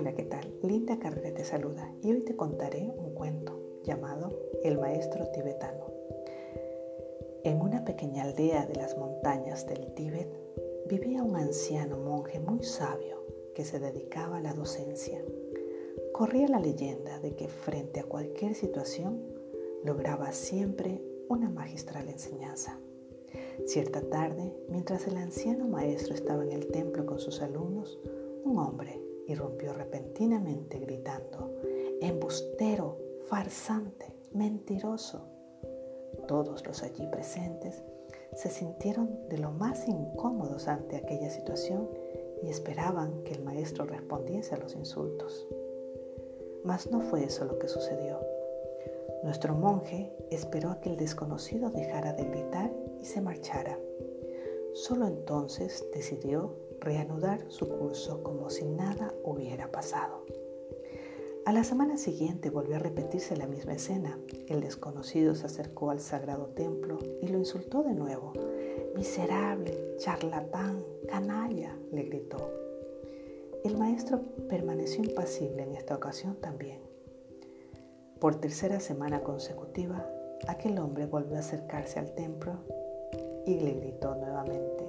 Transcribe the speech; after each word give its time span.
Hola, 0.00 0.14
¿qué 0.14 0.22
tal? 0.22 0.48
Linda 0.62 0.96
Carrera 1.00 1.34
te 1.34 1.44
saluda 1.44 1.92
y 2.04 2.12
hoy 2.12 2.20
te 2.20 2.36
contaré 2.36 2.88
un 2.96 3.14
cuento 3.14 3.80
llamado 3.82 4.30
El 4.62 4.78
Maestro 4.78 5.26
Tibetano. 5.32 5.86
En 7.42 7.60
una 7.60 7.84
pequeña 7.84 8.22
aldea 8.22 8.64
de 8.64 8.76
las 8.76 8.96
montañas 8.96 9.66
del 9.66 9.92
Tíbet 9.94 10.28
vivía 10.88 11.24
un 11.24 11.34
anciano 11.34 11.98
monje 11.98 12.38
muy 12.38 12.62
sabio 12.62 13.24
que 13.56 13.64
se 13.64 13.80
dedicaba 13.80 14.36
a 14.36 14.40
la 14.40 14.54
docencia. 14.54 15.20
Corría 16.12 16.46
la 16.46 16.60
leyenda 16.60 17.18
de 17.18 17.34
que 17.34 17.48
frente 17.48 17.98
a 17.98 18.04
cualquier 18.04 18.54
situación 18.54 19.20
lograba 19.82 20.30
siempre 20.30 21.02
una 21.28 21.50
magistral 21.50 22.08
enseñanza. 22.08 22.78
Cierta 23.66 24.00
tarde, 24.02 24.54
mientras 24.68 25.08
el 25.08 25.16
anciano 25.16 25.66
maestro 25.66 26.14
estaba 26.14 26.44
en 26.44 26.52
el 26.52 26.68
templo 26.68 27.04
con 27.04 27.18
sus 27.18 27.42
alumnos, 27.42 27.98
un 28.44 28.58
hombre 28.58 29.07
irrumpió 29.28 29.72
repentinamente 29.72 30.78
gritando, 30.78 31.54
embustero, 32.00 32.98
farsante, 33.26 34.14
mentiroso. 34.32 35.28
Todos 36.26 36.66
los 36.66 36.82
allí 36.82 37.06
presentes 37.06 37.82
se 38.34 38.48
sintieron 38.50 39.28
de 39.28 39.38
lo 39.38 39.50
más 39.50 39.86
incómodos 39.88 40.68
ante 40.68 40.96
aquella 40.96 41.30
situación 41.30 41.88
y 42.42 42.48
esperaban 42.48 43.22
que 43.24 43.34
el 43.34 43.42
maestro 43.42 43.84
respondiese 43.84 44.54
a 44.54 44.58
los 44.58 44.74
insultos. 44.74 45.46
Mas 46.64 46.90
no 46.90 47.00
fue 47.00 47.24
eso 47.24 47.44
lo 47.44 47.58
que 47.58 47.68
sucedió. 47.68 48.20
Nuestro 49.22 49.54
monje 49.54 50.12
esperó 50.30 50.70
a 50.70 50.80
que 50.80 50.90
el 50.90 50.96
desconocido 50.96 51.70
dejara 51.70 52.12
de 52.12 52.24
gritar 52.24 52.72
y 53.00 53.04
se 53.04 53.20
marchara. 53.20 53.78
Solo 54.74 55.06
entonces 55.06 55.84
decidió 55.92 56.54
reanudar 56.80 57.44
su 57.48 57.68
curso 57.68 58.22
como 58.22 58.50
si 58.50 58.64
nada 58.64 59.12
hubiera 59.24 59.70
pasado. 59.70 60.24
A 61.48 61.52
la 61.52 61.64
semana 61.64 61.96
siguiente 61.96 62.50
volvió 62.50 62.76
a 62.76 62.78
repetirse 62.78 63.34
la 63.34 63.46
misma 63.46 63.72
escena. 63.72 64.18
El 64.48 64.60
desconocido 64.60 65.34
se 65.34 65.46
acercó 65.46 65.90
al 65.90 65.98
sagrado 65.98 66.48
templo 66.48 66.98
y 67.22 67.28
lo 67.28 67.38
insultó 67.38 67.82
de 67.82 67.94
nuevo. 67.94 68.34
Miserable, 68.94 69.96
charlatán, 69.96 70.84
canalla, 71.08 71.74
le 71.90 72.02
gritó. 72.02 72.52
El 73.64 73.78
maestro 73.78 74.20
permaneció 74.48 75.02
impasible 75.02 75.62
en 75.62 75.74
esta 75.74 75.96
ocasión 75.96 76.36
también. 76.36 76.82
Por 78.20 78.40
tercera 78.40 78.78
semana 78.78 79.22
consecutiva, 79.22 80.06
aquel 80.48 80.78
hombre 80.78 81.06
volvió 81.06 81.36
a 81.36 81.40
acercarse 81.40 81.98
al 81.98 82.14
templo 82.14 82.58
y 83.46 83.58
le 83.60 83.72
gritó 83.72 84.14
nuevamente, 84.16 84.84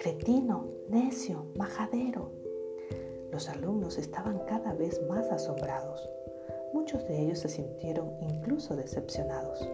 cretino, 0.00 0.66
necio, 0.88 1.44
majadero. 1.56 2.30
Los 3.30 3.50
alumnos 3.50 3.98
estaban 3.98 4.38
cada 4.46 4.72
vez 4.72 4.98
más 5.10 5.30
asombrados. 5.30 6.08
Muchos 6.72 7.06
de 7.06 7.20
ellos 7.20 7.40
se 7.40 7.50
sintieron 7.50 8.10
incluso 8.22 8.74
decepcionados. 8.74 9.68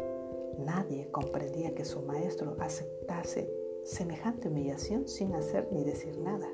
Nadie 0.58 1.08
comprendía 1.12 1.77
que 1.77 1.84
su 1.84 2.02
maestro 2.02 2.56
aceptase 2.58 3.48
semejante 3.84 4.48
humillación 4.48 5.06
sin 5.06 5.32
hacer 5.32 5.69
ni 5.70 5.84
decir 5.84 6.19
nada. 6.19 6.48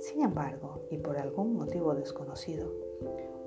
Sin 0.00 0.22
embargo, 0.22 0.86
y 0.90 0.96
por 0.96 1.18
algún 1.18 1.52
motivo 1.56 1.94
desconocido, 1.94 2.72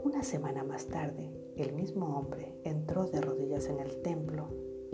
una 0.04 0.22
semana 0.22 0.64
más 0.64 0.86
tarde, 0.86 1.32
el 1.56 1.74
mismo 1.74 2.20
hombre 2.20 2.54
entró 2.64 3.06
de 3.06 3.20
rodillas 3.20 3.66
en 3.66 3.80
el 3.80 4.00
templo 4.04 4.50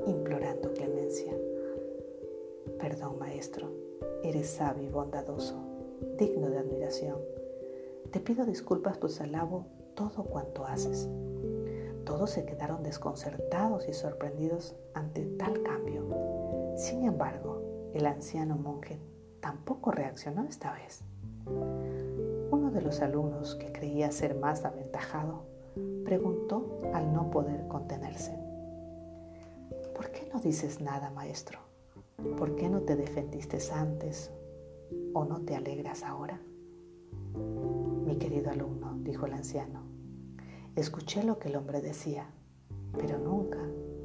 implorando 0.07 0.71
clemencia. 0.71 1.33
Perdón, 2.79 3.19
maestro, 3.19 3.82
eres 4.23 4.49
sabio 4.49 4.83
y 4.83 4.89
bondadoso, 4.89 5.55
digno 6.17 6.49
de 6.49 6.57
admiración. 6.57 7.17
Te 8.11 8.19
pido 8.19 8.45
disculpas 8.45 8.97
pues 8.97 9.19
alabo 9.21 9.65
todo 9.95 10.23
cuanto 10.23 10.65
haces. 10.65 11.09
Todos 12.05 12.31
se 12.31 12.45
quedaron 12.45 12.83
desconcertados 12.83 13.87
y 13.87 13.93
sorprendidos 13.93 14.75
ante 14.93 15.25
tal 15.25 15.61
cambio. 15.63 16.73
Sin 16.75 17.03
embargo, 17.03 17.61
el 17.93 18.05
anciano 18.05 18.55
monje 18.55 18.99
tampoco 19.39 19.91
reaccionó 19.91 20.43
esta 20.43 20.73
vez. 20.73 21.03
Uno 22.51 22.71
de 22.71 22.81
los 22.81 23.01
alumnos, 23.01 23.55
que 23.55 23.71
creía 23.71 24.11
ser 24.11 24.35
más 24.35 24.63
aventajado, 24.65 25.43
preguntó 26.05 26.81
al 26.93 27.13
no 27.13 27.29
poder 27.29 27.67
contenerse. 27.67 28.37
¿Por 29.95 30.11
qué 30.11 30.29
no 30.33 30.39
dices 30.39 30.81
nada, 30.81 31.09
maestro? 31.09 31.72
¿Por 32.17 32.55
qué 32.55 32.69
no 32.69 32.81
te 32.81 32.95
defendiste 32.95 33.57
antes 33.73 34.31
o 35.13 35.25
no 35.25 35.41
te 35.41 35.55
alegras 35.55 36.03
ahora? 36.03 36.39
Mi 38.05 38.17
querido 38.17 38.51
alumno, 38.51 38.97
dijo 39.01 39.25
el 39.25 39.33
anciano, 39.33 39.81
escuché 40.75 41.23
lo 41.23 41.39
que 41.39 41.49
el 41.49 41.55
hombre 41.55 41.81
decía, 41.81 42.29
pero 42.97 43.17
nunca 43.17 43.59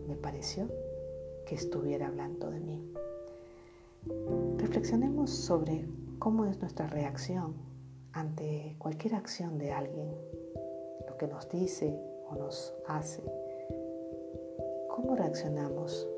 me 0.06 0.16
pareció 0.16 0.68
que 1.46 1.54
estuviera 1.54 2.06
hablando 2.06 2.50
de 2.50 2.60
mí. 2.60 2.92
Reflexionemos 4.56 5.30
sobre 5.30 5.84
cómo 6.18 6.46
es 6.46 6.58
nuestra 6.60 6.86
reacción 6.86 7.54
ante 8.12 8.76
cualquier 8.78 9.14
acción 9.14 9.58
de 9.58 9.72
alguien, 9.72 10.08
lo 11.06 11.16
que 11.18 11.28
nos 11.28 11.48
dice 11.50 12.00
o 12.28 12.36
nos 12.36 12.74
hace. 12.86 13.22
¿Cómo 14.88 15.14
reaccionamos 15.14 16.08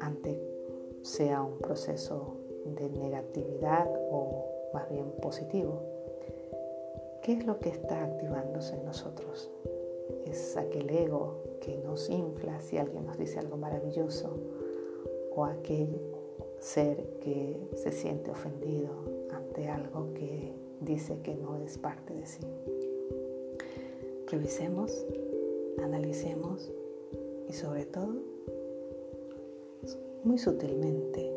ante 0.00 0.51
sea 1.02 1.42
un 1.42 1.58
proceso 1.58 2.36
de 2.64 2.88
negatividad 2.88 3.88
o 4.10 4.44
más 4.72 4.88
bien 4.90 5.10
positivo. 5.20 5.82
¿Qué 7.22 7.34
es 7.34 7.46
lo 7.46 7.58
que 7.58 7.68
está 7.68 8.04
activándose 8.04 8.74
en 8.74 8.84
nosotros? 8.84 9.50
Es 10.26 10.56
aquel 10.56 10.90
ego 10.90 11.42
que 11.60 11.78
nos 11.78 12.10
infla 12.10 12.60
si 12.60 12.78
alguien 12.78 13.06
nos 13.06 13.18
dice 13.18 13.38
algo 13.38 13.56
maravilloso 13.56 14.36
o 15.34 15.44
aquel 15.44 16.00
ser 16.58 16.96
que 17.20 17.56
se 17.74 17.92
siente 17.92 18.30
ofendido 18.30 18.90
ante 19.30 19.68
algo 19.68 20.12
que 20.14 20.52
dice 20.80 21.18
que 21.22 21.34
no 21.34 21.56
es 21.56 21.78
parte 21.78 22.14
de 22.14 22.26
sí. 22.26 22.42
Revisemos, 24.28 25.06
analicemos 25.82 26.72
y 27.48 27.52
sobre 27.52 27.84
todo 27.84 28.14
muy 30.24 30.38
sutilmente 30.38 31.32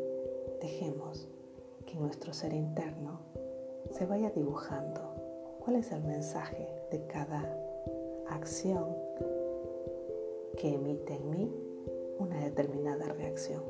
dejemos 0.60 1.28
que 1.86 1.96
nuestro 1.96 2.32
ser 2.32 2.52
interno 2.52 3.20
se 3.90 4.06
vaya 4.06 4.30
dibujando 4.30 5.00
cuál 5.60 5.76
es 5.76 5.90
el 5.90 6.02
mensaje 6.04 6.68
de 6.90 7.04
cada 7.06 7.56
acción 8.28 8.96
que 10.56 10.74
emite 10.74 11.14
en 11.14 11.30
mí 11.30 11.52
una 12.18 12.42
determinada 12.44 13.06
reacción. 13.12 13.62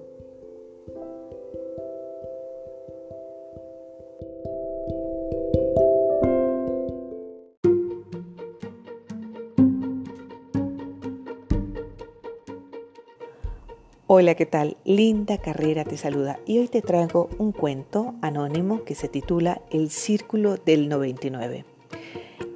Hola, 14.18 14.34
¿qué 14.34 14.46
tal? 14.46 14.78
Linda 14.86 15.36
Carrera 15.36 15.84
te 15.84 15.98
saluda 15.98 16.38
y 16.46 16.56
hoy 16.56 16.68
te 16.68 16.80
traigo 16.80 17.28
un 17.36 17.52
cuento 17.52 18.14
anónimo 18.22 18.82
que 18.82 18.94
se 18.94 19.08
titula 19.08 19.60
El 19.70 19.90
Círculo 19.90 20.56
del 20.56 20.88
99. 20.88 21.66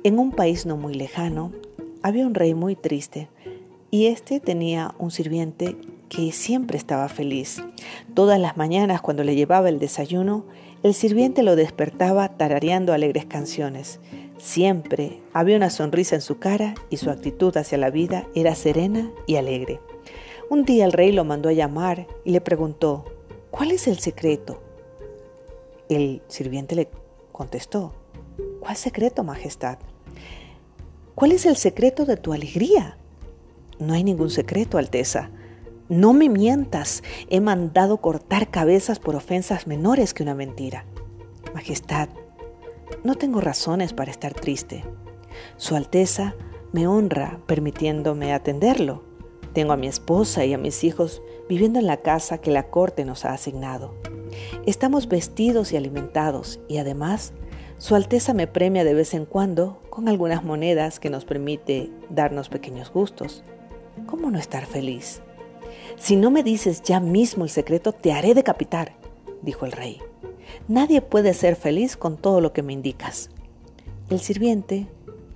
En 0.03 0.19
un 0.19 0.32
país 0.32 0.65
no 0.65 0.78
muy 0.78 0.94
lejano 0.94 1.53
había 2.03 2.26
un 2.26 2.34
rey 2.34 2.54
muy 2.54 2.76
triste 2.76 3.28
y 3.91 4.06
este 4.06 4.41
tenía 4.41 4.94
un 4.98 5.10
sirviente 5.10 5.76
que 6.09 6.32
siempre 6.32 6.78
estaba 6.78 7.10
feliz. 7.10 7.62
Todas 8.15 8.41
las 8.41 8.56
mañanas 8.56 9.03
cuando 9.03 9.22
le 9.22 9.36
llevaba 9.36 9.68
el 9.68 9.78
desayuno, 9.78 10.47
el 10.83 10.95
sirviente 10.95 11.42
lo 11.42 11.57
despertaba 11.57 12.39
tarareando 12.39 12.95
alegres 12.95 13.27
canciones. 13.27 14.01
Siempre 14.39 15.21
había 15.34 15.59
una 15.59 15.68
sonrisa 15.68 16.15
en 16.15 16.22
su 16.22 16.39
cara 16.39 16.74
y 16.89 16.97
su 16.97 17.10
actitud 17.10 17.54
hacia 17.59 17.77
la 17.77 17.91
vida 17.91 18.27
era 18.34 18.54
serena 18.54 19.10
y 19.27 19.36
alegre. 19.36 19.78
Un 20.50 20.64
día 20.64 20.84
el 20.84 20.91
rey 20.91 21.12
lo 21.12 21.24
mandó 21.24 21.48
a 21.48 21.52
llamar 21.52 22.08
y 22.24 22.32
le 22.32 22.41
preguntó, 22.41 23.04
¿cuál 23.52 23.70
es 23.70 23.86
el 23.86 24.00
secreto? 24.00 24.60
El 25.88 26.22
sirviente 26.26 26.74
le 26.74 26.88
contestó, 27.30 27.94
¿cuál 28.58 28.74
secreto, 28.74 29.22
Majestad? 29.22 29.78
¿Cuál 31.14 31.30
es 31.30 31.47
el 31.47 31.54
secreto 31.54 32.04
de 32.04 32.16
tu 32.16 32.32
alegría? 32.32 32.98
No 33.78 33.94
hay 33.94 34.02
ningún 34.02 34.28
secreto, 34.28 34.76
Alteza. 34.76 35.30
No 35.88 36.12
me 36.12 36.28
mientas, 36.28 37.04
he 37.28 37.41
mandado 37.41 37.98
cortar 37.98 38.50
cabezas 38.50 38.98
por 38.98 39.14
ofensas 39.14 39.68
menores 39.68 40.14
que 40.14 40.24
una 40.24 40.34
mentira. 40.34 40.84
Majestad, 41.54 42.08
no 43.04 43.14
tengo 43.14 43.41
razones 43.41 43.92
para 43.92 44.10
estar 44.10 44.34
triste. 44.34 44.82
Su 45.58 45.76
Alteza 45.76 46.34
me 46.72 46.88
honra 46.88 47.38
permitiéndome 47.47 48.32
atenderlo. 48.32 49.09
Tengo 49.52 49.72
a 49.72 49.76
mi 49.76 49.86
esposa 49.86 50.44
y 50.44 50.52
a 50.52 50.58
mis 50.58 50.84
hijos 50.84 51.22
viviendo 51.48 51.78
en 51.78 51.86
la 51.86 51.98
casa 51.98 52.38
que 52.38 52.50
la 52.50 52.70
corte 52.70 53.04
nos 53.04 53.24
ha 53.24 53.32
asignado. 53.32 53.94
Estamos 54.66 55.08
vestidos 55.08 55.72
y 55.72 55.76
alimentados 55.76 56.60
y 56.68 56.78
además 56.78 57.32
Su 57.78 57.94
Alteza 57.94 58.34
me 58.34 58.47
premia 58.47 58.84
de 58.84 58.94
vez 58.94 59.14
en 59.14 59.24
cuando 59.24 59.80
con 59.88 60.08
algunas 60.08 60.44
monedas 60.44 61.00
que 61.00 61.10
nos 61.10 61.24
permite 61.24 61.91
darnos 62.10 62.48
pequeños 62.48 62.92
gustos. 62.92 63.42
¿Cómo 64.06 64.30
no 64.30 64.38
estar 64.38 64.66
feliz? 64.66 65.22
Si 65.97 66.14
no 66.14 66.30
me 66.30 66.42
dices 66.42 66.82
ya 66.82 67.00
mismo 67.00 67.44
el 67.44 67.50
secreto, 67.50 67.92
te 67.92 68.12
haré 68.12 68.34
decapitar, 68.34 68.92
dijo 69.42 69.64
el 69.64 69.72
rey. 69.72 70.00
Nadie 70.68 71.00
puede 71.00 71.34
ser 71.34 71.56
feliz 71.56 71.97
con 71.97 72.16
todo 72.16 72.41
lo 72.41 72.52
que 72.52 72.62
me 72.62 72.72
indicas. 72.72 73.30
El 74.10 74.20
sirviente 74.20 74.86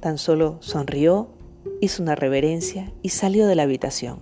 tan 0.00 0.18
solo 0.18 0.58
sonrió, 0.60 1.28
hizo 1.80 2.02
una 2.02 2.14
reverencia 2.14 2.92
y 3.02 3.10
salió 3.10 3.46
de 3.46 3.54
la 3.54 3.64
habitación. 3.64 4.20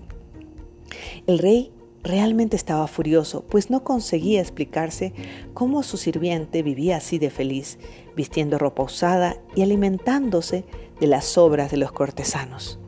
El 1.27 1.39
rey 1.39 1.73
realmente 2.03 2.57
estaba 2.57 2.87
furioso, 2.87 3.45
pues 3.49 3.71
no 3.71 3.85
conseguía 3.85 4.41
explicarse 4.41 5.13
cómo 5.55 5.83
su 5.83 5.97
sirviente 5.97 6.63
vivía 6.63 6.97
así 6.97 7.19
de 7.19 7.31
feliz, 7.31 7.79
vistiendo 8.17 8.59
ropa 8.59 8.83
usada 8.83 9.37
y 9.55 9.63
alimentándose 9.63 10.65
de 11.01 11.07
las 11.07 11.25
sobras 11.25 11.71
de 11.71 11.77
los 11.77 11.93
cortesanos. 11.93 12.79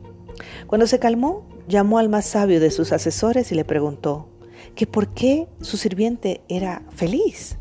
Cuando 0.67 0.87
se 0.87 0.99
calmó, 0.99 1.47
llamó 1.67 1.97
al 1.97 2.09
más 2.09 2.25
sabio 2.25 2.59
de 2.59 2.71
sus 2.71 2.91
asesores 2.91 3.51
y 3.51 3.55
le 3.55 3.65
preguntó 3.65 4.29
que 4.75 4.87
por 4.87 5.13
qué 5.13 5.47
su 5.61 5.77
sirviente 5.77 6.41
era 6.49 6.83
feliz. 6.89 7.57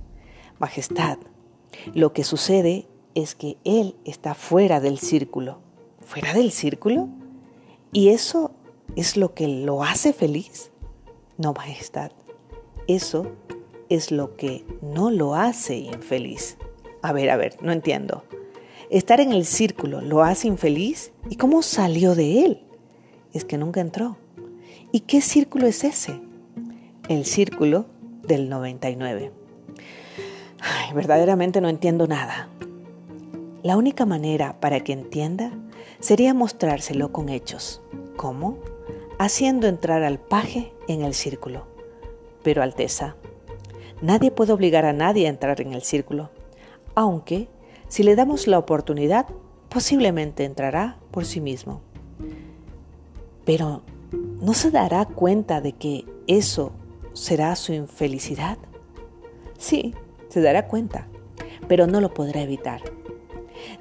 Majestad, 0.58 1.18
lo 1.94 2.12
que 2.12 2.24
sucede 2.24 2.88
es 3.14 3.34
que 3.34 3.58
él 3.64 3.96
está 4.04 4.34
fuera 4.34 4.80
del 4.80 4.98
círculo. 4.98 5.63
¿Fuera 6.04 6.34
del 6.34 6.52
círculo? 6.52 7.08
¿Y 7.92 8.10
eso 8.10 8.52
es 8.96 9.16
lo 9.16 9.34
que 9.34 9.48
lo 9.48 9.82
hace 9.82 10.12
feliz? 10.12 10.70
No, 11.38 11.52
Majestad, 11.52 12.12
eso 12.86 13.32
es 13.88 14.10
lo 14.10 14.36
que 14.36 14.64
no 14.82 15.10
lo 15.10 15.34
hace 15.34 15.76
infeliz. 15.76 16.58
A 17.02 17.12
ver, 17.12 17.30
a 17.30 17.36
ver, 17.36 17.56
no 17.62 17.72
entiendo. 17.72 18.24
Estar 18.90 19.20
en 19.20 19.32
el 19.32 19.44
círculo 19.44 20.00
lo 20.00 20.22
hace 20.22 20.48
infeliz 20.48 21.12
y 21.28 21.36
cómo 21.36 21.62
salió 21.62 22.14
de 22.14 22.44
él. 22.44 22.62
Es 23.32 23.44
que 23.44 23.58
nunca 23.58 23.80
entró. 23.80 24.16
¿Y 24.92 25.00
qué 25.00 25.20
círculo 25.20 25.66
es 25.66 25.82
ese? 25.84 26.20
El 27.08 27.24
círculo 27.24 27.86
del 28.22 28.48
99. 28.48 29.32
Ay, 30.60 30.94
verdaderamente 30.94 31.60
no 31.60 31.68
entiendo 31.68 32.06
nada. 32.06 32.48
La 33.62 33.76
única 33.76 34.06
manera 34.06 34.60
para 34.60 34.80
que 34.80 34.92
entienda 34.92 35.52
sería 36.00 36.34
mostrárselo 36.34 37.12
con 37.12 37.28
hechos. 37.28 37.82
¿Cómo? 38.16 38.58
Haciendo 39.18 39.66
entrar 39.66 40.02
al 40.02 40.18
paje 40.18 40.72
en 40.88 41.02
el 41.02 41.14
círculo. 41.14 41.66
Pero 42.42 42.62
Alteza, 42.62 43.16
nadie 44.02 44.30
puede 44.30 44.52
obligar 44.52 44.84
a 44.84 44.92
nadie 44.92 45.26
a 45.26 45.30
entrar 45.30 45.60
en 45.60 45.72
el 45.72 45.82
círculo 45.82 46.30
aunque 46.94 47.48
si 47.88 48.02
le 48.02 48.16
damos 48.16 48.46
la 48.46 48.58
oportunidad, 48.58 49.26
posiblemente 49.68 50.44
entrará 50.44 50.98
por 51.10 51.24
sí 51.24 51.40
mismo. 51.40 51.80
Pero 53.44 53.82
¿no 54.40 54.54
se 54.54 54.70
dará 54.70 55.04
cuenta 55.04 55.60
de 55.60 55.72
que 55.72 56.04
eso 56.26 56.72
será 57.12 57.54
su 57.56 57.72
infelicidad? 57.72 58.58
Sí, 59.58 59.94
se 60.28 60.40
dará 60.40 60.66
cuenta, 60.66 61.08
pero 61.68 61.86
no 61.86 62.00
lo 62.00 62.14
podrá 62.14 62.42
evitar. 62.42 62.80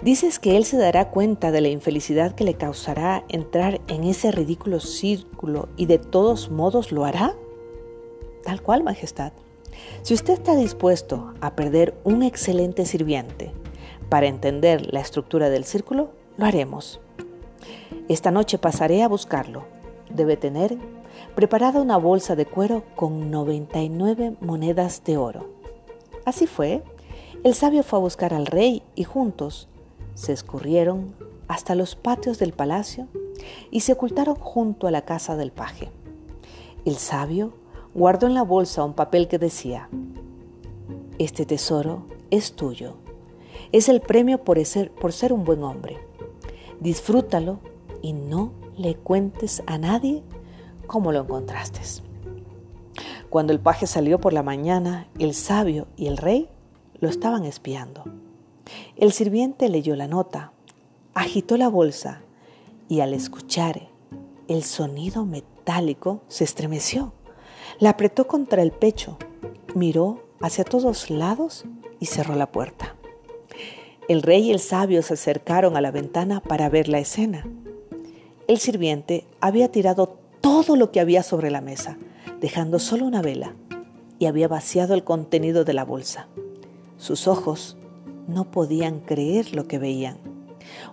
Dices 0.02 0.40
que 0.40 0.58
él 0.58 0.66
se 0.66 0.78
dará 0.78 1.10
cuenta 1.10 1.52
de 1.52 1.62
la 1.62 1.70
infelicidad 1.70 2.34
que 2.34 2.44
le 2.44 2.56
causará 2.56 3.24
entrar 3.30 3.82
en 3.88 4.04
ese 4.04 4.32
ridículo 4.32 4.80
círculo 4.80 5.70
y 5.78 5.86
de 5.86 5.98
todos 5.98 6.50
modos 6.50 6.92
lo 6.92 7.06
hará. 7.06 7.36
Tal 8.44 8.62
cual, 8.62 8.84
Majestad. 8.84 9.34
Si 10.02 10.14
usted 10.14 10.34
está 10.34 10.56
dispuesto 10.56 11.34
a 11.42 11.56
perder 11.56 11.96
un 12.04 12.24
excelente 12.24 12.86
sirviente 12.86 13.52
para 14.10 14.28
entender 14.28 14.94
la 14.94 15.00
estructura 15.00 15.50
del 15.50 15.64
círculo, 15.64 16.12
lo 16.38 16.46
haremos. 16.46 17.00
Esta 18.10 18.32
noche 18.32 18.58
pasaré 18.58 19.02
a 19.04 19.08
buscarlo. 19.08 19.66
Debe 20.10 20.36
tener 20.36 20.78
preparada 21.36 21.82
una 21.82 21.98
bolsa 21.98 22.36
de 22.36 22.46
cuero 22.46 22.84
con 22.96 23.32
99 23.32 24.36
monedas 24.42 25.04
de 25.06 25.18
oro. 25.18 25.50
Así 26.26 26.48
fue, 26.48 26.84
el 27.44 27.54
sabio 27.56 27.84
fue 27.84 28.00
a 28.00 28.02
buscar 28.02 28.34
al 28.34 28.46
rey 28.46 28.84
y 28.96 29.04
juntos 29.04 29.70
se 30.15 30.33
escurrieron 30.33 31.15
hasta 31.48 31.75
los 31.75 31.95
patios 31.95 32.39
del 32.39 32.54
palacio 32.54 33.07
y 33.71 33.81
se 33.81 33.94
ocultaron 33.94 34.36
junto 34.36 34.88
a 34.88 34.92
la 34.92 35.04
casa 35.04 35.36
del 35.36 35.51
paje. 35.51 35.92
El 36.86 36.95
sabio 36.98 37.54
guardó 37.94 38.27
en 38.27 38.33
la 38.33 38.44
bolsa 38.44 38.83
un 38.83 38.94
papel 38.94 39.27
que 39.27 39.39
decía, 39.39 39.89
Este 41.19 41.45
tesoro 41.45 42.06
es 42.31 42.54
tuyo. 42.54 42.95
Es 43.71 43.89
el 43.89 44.01
premio 44.01 44.44
por 44.44 44.63
ser, 44.65 44.92
por 44.92 45.13
ser 45.13 45.33
un 45.33 45.45
buen 45.45 45.63
hombre. 45.63 45.98
Disfrútalo 46.80 47.60
y 48.01 48.13
no 48.13 48.51
le 48.77 48.95
cuentes 48.95 49.63
a 49.65 49.77
nadie 49.77 50.24
cómo 50.88 51.12
lo 51.12 51.21
encontraste. 51.21 51.81
Cuando 53.30 53.51
el 53.54 53.60
paje 53.60 53.88
salió 53.88 54.19
por 54.19 54.33
la 54.33 54.44
mañana, 54.44 55.07
el 55.18 55.33
sabio 55.33 55.88
y 55.95 56.07
el 56.07 56.18
rey 56.18 56.50
lo 57.00 57.10
estaban 57.10 57.45
espiando. 57.45 58.04
El 58.95 59.12
sirviente 59.12 59.69
leyó 59.69 59.95
la 59.95 60.07
nota, 60.07 60.51
agitó 61.13 61.57
la 61.57 61.68
bolsa 61.68 62.21
y 62.89 63.00
al 63.01 63.13
escuchar 63.13 63.89
el 64.48 64.63
sonido 64.63 65.25
metálico 65.25 66.21
se 66.27 66.44
estremeció. 66.44 67.13
La 67.80 67.92
apretó 67.92 68.27
contra 68.27 68.62
el 68.62 68.71
pecho, 68.71 69.18
miró 69.75 70.24
hacia 70.42 70.63
todos 70.63 71.10
lados 71.10 71.65
y 72.00 72.06
cerró 72.07 72.36
la 72.36 72.51
puerta. 72.51 72.95
El 74.07 74.21
rey 74.21 74.48
y 74.48 74.51
el 74.51 74.60
sabio 74.60 75.01
se 75.01 75.13
acercaron 75.13 75.77
a 75.77 75.81
la 75.81 75.92
ventana 75.92 76.42
para 76.42 76.69
ver 76.69 76.89
la 76.89 77.00
escena. 77.00 77.48
El 78.48 78.60
sirviente 78.60 79.25
había 79.39 79.71
tirado 79.71 80.18
todo 80.42 80.75
lo 80.75 80.92
que 80.92 81.00
había 81.00 81.24
sobre 81.24 81.50
la 81.50 81.62
mesa, 81.62 81.98
dejando 82.42 82.80
solo 82.80 83.06
una 83.06 83.21
vela, 83.21 83.56
y 84.19 84.25
había 84.25 84.50
vaciado 84.50 84.94
el 84.94 85.06
contenido 85.06 85.63
de 85.63 85.74
la 85.74 85.86
bolsa. 85.86 86.27
Sus 86.98 87.27
ojos 87.27 87.77
no 88.28 88.50
podían 88.52 89.00
creer 89.00 89.56
lo 89.56 89.68
que 89.68 89.80
veían. 89.80 90.18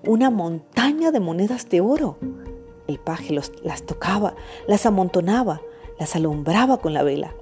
Una 0.06 0.30
montaña 0.30 1.10
de 1.10 1.20
monedas 1.20 1.68
de 1.68 1.80
oro. 1.80 2.18
El 2.86 2.98
paje 2.98 3.32
las 3.32 3.82
tocaba, 3.84 4.34
las 4.66 4.84
amontonaba, 4.86 5.60
las 5.98 6.16
alumbraba 6.16 6.78
con 6.78 6.92
la 6.92 7.02
vela, 7.02 7.34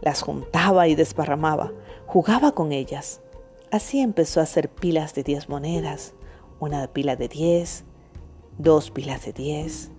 las 0.00 0.22
juntaba 0.22 0.88
y 0.88 0.94
desparramaba, 0.94 1.72
jugaba 2.06 2.52
con 2.52 2.72
ellas. 2.72 3.20
Así 3.70 4.00
empezó 4.00 4.40
a 4.40 4.44
hacer 4.44 4.68
pilas 4.68 5.14
de 5.14 5.22
diez 5.22 5.48
monedas, 5.48 6.14
una 6.58 6.86
pila 6.88 7.14
de 7.14 7.28
diez, 7.28 7.84
dos 8.58 8.90
pilas 8.90 9.24
de 9.26 9.32
diez, 9.32 9.90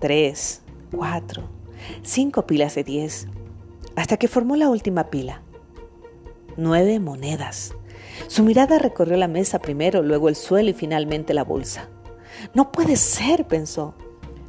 tres, 0.00 0.62
cuatro, 0.90 1.44
cinco 2.02 2.46
pilas 2.46 2.74
de 2.74 2.84
diez, 2.84 3.28
hasta 3.96 4.16
que 4.16 4.28
formó 4.28 4.56
la 4.56 4.68
última 4.68 5.04
pila. 5.04 5.42
Nueve 6.56 6.98
monedas. 7.00 7.74
Su 8.26 8.42
mirada 8.42 8.78
recorrió 8.78 9.16
la 9.16 9.28
mesa 9.28 9.58
primero, 9.58 10.02
luego 10.02 10.28
el 10.28 10.36
suelo 10.36 10.70
y 10.70 10.74
finalmente 10.74 11.34
la 11.34 11.44
bolsa. 11.44 11.88
No 12.54 12.72
puede 12.72 12.96
ser, 12.96 13.46
pensó 13.46 13.94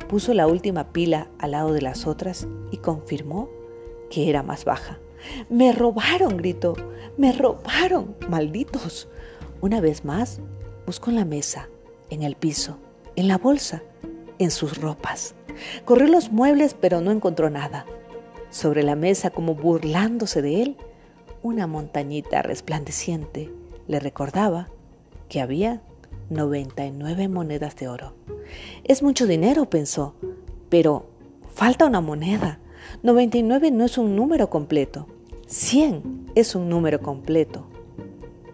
puso 0.05 0.33
la 0.33 0.47
última 0.47 0.91
pila 0.91 1.27
al 1.39 1.51
lado 1.51 1.73
de 1.73 1.81
las 1.81 2.07
otras 2.07 2.47
y 2.71 2.77
confirmó 2.77 3.49
que 4.09 4.29
era 4.29 4.43
más 4.43 4.65
baja. 4.65 4.99
Me 5.49 5.71
robaron, 5.71 6.37
gritó. 6.37 6.75
Me 7.17 7.31
robaron, 7.31 8.15
malditos. 8.29 9.07
Una 9.61 9.81
vez 9.81 10.05
más, 10.05 10.39
buscó 10.85 11.09
en 11.09 11.15
la 11.15 11.25
mesa, 11.25 11.69
en 12.09 12.21
el 12.23 12.35
piso, 12.35 12.77
en 13.15 13.27
la 13.27 13.37
bolsa, 13.37 13.81
en 14.37 14.51
sus 14.51 14.79
ropas. 14.79 15.33
Corrió 15.85 16.07
los 16.07 16.31
muebles, 16.31 16.75
pero 16.79 17.01
no 17.01 17.11
encontró 17.11 17.49
nada. 17.49 17.85
Sobre 18.49 18.83
la 18.83 18.95
mesa, 18.95 19.31
como 19.31 19.55
burlándose 19.55 20.41
de 20.41 20.61
él, 20.61 20.77
una 21.45 21.67
montañita 21.67 22.41
resplandeciente 22.41 23.53
le 23.87 23.99
recordaba 23.99 24.67
que 25.29 25.41
había 25.41 25.83
99 26.31 27.27
monedas 27.27 27.75
de 27.75 27.87
oro. 27.87 28.15
Es 28.83 29.03
mucho 29.03 29.27
dinero, 29.27 29.69
pensó, 29.69 30.15
pero 30.69 31.05
falta 31.53 31.85
una 31.85 32.01
moneda. 32.01 32.57
99 33.03 33.69
no 33.69 33.85
es 33.85 33.99
un 33.99 34.15
número 34.15 34.49
completo. 34.49 35.05
100 35.45 36.31
es 36.33 36.55
un 36.55 36.67
número 36.67 36.99
completo. 36.99 37.67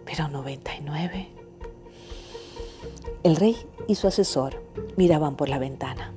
Pero 0.04 0.28
99. 0.28 1.28
El 3.22 3.36
rey 3.36 3.56
y 3.88 3.94
su 3.94 4.06
asesor 4.06 4.62
miraban 4.98 5.36
por 5.36 5.48
la 5.48 5.58
ventana. 5.58 6.12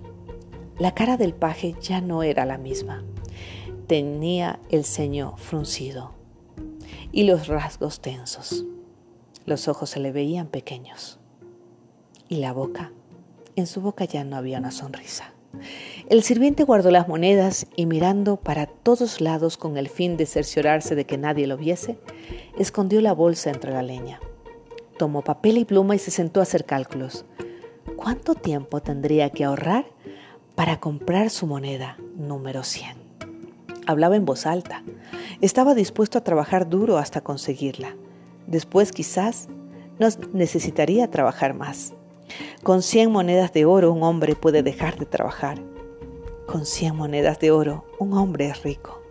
La 0.77 0.93
cara 0.93 1.15
del 1.15 1.33
paje 1.33 1.73
ya 1.81 2.01
no 2.01 2.21
era 2.21 2.43
la 2.43 2.57
misma. 2.57 3.01
Tenía 3.87 4.59
el 4.69 4.83
ceño 4.83 5.37
fruncido 5.37 6.14
y 7.11 7.23
los 7.23 7.47
rasgos 7.47 8.01
tensos. 8.01 8.65
Los 9.45 9.67
ojos 9.67 9.91
se 9.91 9.99
le 9.99 10.11
veían 10.11 10.47
pequeños 10.47 11.19
y 12.27 12.37
la 12.37 12.53
boca. 12.53 12.91
En 13.55 13.67
su 13.67 13.81
boca 13.81 14.05
ya 14.05 14.23
no 14.23 14.35
había 14.35 14.59
una 14.59 14.71
sonrisa. 14.71 15.33
El 16.09 16.23
sirviente 16.23 16.63
guardó 16.63 16.91
las 16.91 17.07
monedas 17.07 17.67
y 17.75 17.85
mirando 17.85 18.37
para 18.37 18.65
todos 18.65 19.21
lados 19.21 19.57
con 19.57 19.77
el 19.77 19.89
fin 19.89 20.17
de 20.17 20.25
cerciorarse 20.25 20.95
de 20.95 21.05
que 21.05 21.17
nadie 21.17 21.47
lo 21.47 21.57
viese, 21.57 21.97
escondió 22.57 23.01
la 23.01 23.13
bolsa 23.13 23.49
entre 23.49 23.71
la 23.71 23.81
leña. 23.81 24.19
tomó 24.97 25.23
papel 25.23 25.57
y 25.57 25.65
pluma 25.65 25.95
y 25.95 25.99
se 25.99 26.11
sentó 26.11 26.39
a 26.39 26.43
hacer 26.43 26.65
cálculos. 26.65 27.25
¿Cuánto 27.97 28.33
tiempo 28.33 28.81
tendría 28.81 29.29
que 29.29 29.43
ahorrar 29.43 29.85
para 30.55 30.79
comprar 30.79 31.29
su 31.29 31.47
moneda 31.47 31.97
número 32.15 32.63
100? 32.63 33.04
Hablaba 33.87 34.15
en 34.15 34.25
voz 34.25 34.45
alta. 34.45 34.83
Estaba 35.41 35.75
dispuesto 35.75 36.17
a 36.17 36.23
trabajar 36.23 36.69
duro 36.69 36.97
hasta 36.97 37.21
conseguirla. 37.21 37.95
Después 38.47 38.91
quizás 38.91 39.47
no 39.99 40.07
necesitaría 40.33 41.09
trabajar 41.09 41.53
más. 41.53 41.93
Con 42.63 42.81
100 42.81 43.11
monedas 43.11 43.53
de 43.53 43.65
oro 43.65 43.91
un 43.91 44.03
hombre 44.03 44.35
puede 44.35 44.63
dejar 44.63 44.97
de 44.97 45.05
trabajar. 45.05 45.61
Con 46.47 46.65
100 46.65 46.95
monedas 46.95 47.39
de 47.39 47.51
oro 47.51 47.85
un 47.99 48.13
hombre 48.13 48.47
es 48.47 48.63
rico. 48.63 49.01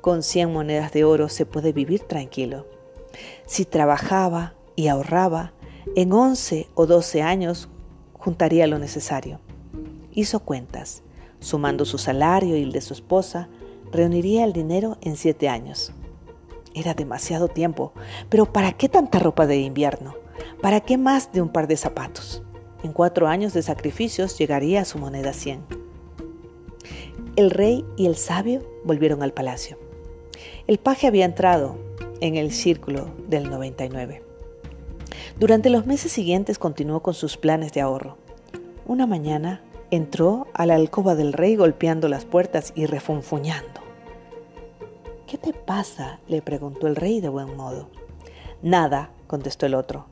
Con 0.00 0.22
100 0.22 0.52
monedas 0.52 0.92
de 0.92 1.04
oro 1.04 1.28
se 1.28 1.46
puede 1.46 1.72
vivir 1.72 2.00
tranquilo. 2.00 2.66
Si 3.46 3.64
trabajaba 3.64 4.54
y 4.76 4.88
ahorraba, 4.88 5.52
en 5.96 6.12
11 6.12 6.68
o 6.74 6.86
12 6.86 7.22
años 7.22 7.68
juntaría 8.12 8.66
lo 8.66 8.78
necesario. 8.78 9.40
Hizo 10.12 10.40
cuentas. 10.40 11.02
Sumando 11.40 11.84
su 11.84 11.98
salario 11.98 12.56
y 12.56 12.62
el 12.62 12.72
de 12.72 12.80
su 12.80 12.92
esposa, 12.92 13.48
reuniría 13.92 14.44
el 14.44 14.52
dinero 14.52 14.98
en 15.00 15.16
7 15.16 15.48
años. 15.48 15.92
Era 16.74 16.94
demasiado 16.94 17.48
tiempo, 17.48 17.92
pero 18.28 18.52
¿para 18.52 18.72
qué 18.72 18.88
tanta 18.88 19.18
ropa 19.18 19.46
de 19.46 19.58
invierno? 19.58 20.14
¿Para 20.60 20.80
qué 20.80 20.98
más 20.98 21.32
de 21.32 21.42
un 21.42 21.48
par 21.48 21.66
de 21.66 21.76
zapatos? 21.76 22.42
En 22.82 22.92
cuatro 22.92 23.26
años 23.26 23.52
de 23.52 23.62
sacrificios 23.62 24.38
llegaría 24.38 24.82
a 24.82 24.84
su 24.84 24.98
moneda 24.98 25.32
100. 25.32 25.64
El 27.36 27.50
rey 27.50 27.84
y 27.96 28.06
el 28.06 28.16
sabio 28.16 28.62
volvieron 28.84 29.22
al 29.22 29.32
palacio. 29.32 29.78
El 30.66 30.78
paje 30.78 31.06
había 31.06 31.24
entrado 31.24 31.76
en 32.20 32.36
el 32.36 32.52
círculo 32.52 33.10
del 33.28 33.50
99. 33.50 34.22
Durante 35.38 35.70
los 35.70 35.86
meses 35.86 36.12
siguientes 36.12 36.58
continuó 36.58 37.00
con 37.00 37.14
sus 37.14 37.36
planes 37.36 37.72
de 37.72 37.80
ahorro. 37.80 38.16
Una 38.86 39.06
mañana 39.06 39.62
entró 39.90 40.46
a 40.54 40.66
la 40.66 40.74
alcoba 40.74 41.14
del 41.14 41.32
rey 41.32 41.56
golpeando 41.56 42.08
las 42.08 42.24
puertas 42.24 42.72
y 42.74 42.86
refunfuñando. 42.86 43.80
¿Qué 45.26 45.38
te 45.38 45.52
pasa? 45.52 46.20
le 46.26 46.42
preguntó 46.42 46.86
el 46.86 46.96
rey 46.96 47.20
de 47.20 47.28
buen 47.28 47.56
modo. 47.56 47.88
Nada, 48.62 49.10
contestó 49.26 49.66
el 49.66 49.74
otro. 49.74 50.06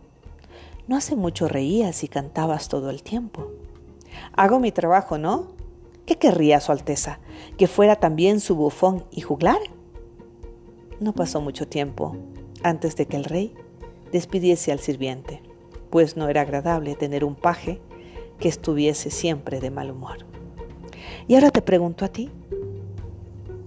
No 0.88 0.96
hace 0.96 1.16
mucho 1.16 1.48
reías 1.48 2.04
y 2.04 2.08
cantabas 2.08 2.68
todo 2.68 2.90
el 2.90 3.02
tiempo. 3.02 3.50
Hago 4.34 4.60
mi 4.60 4.72
trabajo, 4.72 5.18
¿no? 5.18 5.48
¿Qué 6.04 6.16
querría 6.16 6.60
Su 6.60 6.72
Alteza? 6.72 7.18
¿Que 7.58 7.66
fuera 7.66 7.96
también 7.96 8.40
su 8.40 8.54
bufón 8.54 9.04
y 9.10 9.22
juglar? 9.22 9.58
No 11.00 11.12
pasó 11.12 11.40
mucho 11.40 11.66
tiempo 11.66 12.16
antes 12.62 12.96
de 12.96 13.06
que 13.06 13.16
el 13.16 13.24
rey 13.24 13.54
despidiese 14.12 14.72
al 14.72 14.78
sirviente, 14.78 15.42
pues 15.90 16.16
no 16.16 16.28
era 16.28 16.42
agradable 16.42 16.94
tener 16.94 17.24
un 17.24 17.34
paje 17.34 17.80
que 18.38 18.48
estuviese 18.48 19.10
siempre 19.10 19.60
de 19.60 19.70
mal 19.70 19.90
humor. 19.90 20.18
Y 21.28 21.34
ahora 21.34 21.50
te 21.50 21.62
pregunto 21.62 22.04
a 22.04 22.08
ti, 22.08 22.30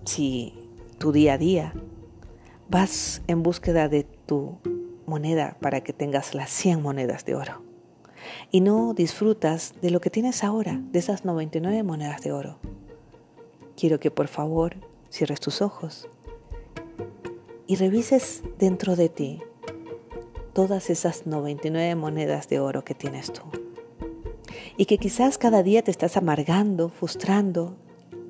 si 0.05 0.53
tu 0.97 1.11
día 1.11 1.33
a 1.33 1.37
día, 1.37 1.73
vas 2.69 3.21
en 3.27 3.43
búsqueda 3.43 3.89
de 3.89 4.03
tu 4.03 4.59
moneda 5.05 5.57
para 5.59 5.81
que 5.81 5.93
tengas 5.93 6.33
las 6.35 6.49
100 6.51 6.81
monedas 6.81 7.25
de 7.25 7.35
oro. 7.35 7.61
Y 8.51 8.61
no 8.61 8.93
disfrutas 8.93 9.73
de 9.81 9.89
lo 9.89 10.01
que 10.01 10.09
tienes 10.09 10.43
ahora, 10.43 10.79
de 10.91 10.99
esas 10.99 11.25
99 11.25 11.83
monedas 11.83 12.21
de 12.21 12.31
oro. 12.31 12.59
Quiero 13.75 13.99
que 13.99 14.11
por 14.11 14.27
favor 14.27 14.75
cierres 15.09 15.39
tus 15.39 15.61
ojos 15.61 16.09
y 17.65 17.75
revises 17.75 18.43
dentro 18.57 18.95
de 18.95 19.09
ti 19.09 19.41
todas 20.53 20.89
esas 20.89 21.25
99 21.25 21.95
monedas 21.95 22.49
de 22.49 22.59
oro 22.59 22.83
que 22.83 22.93
tienes 22.93 23.31
tú. 23.31 23.43
Y 24.79 24.85
que 24.85 24.97
quizás 24.97 25.37
cada 25.37 25.61
día 25.61 25.81
te 25.83 25.91
estás 25.91 26.15
amargando, 26.15 26.87
frustrando 26.87 27.75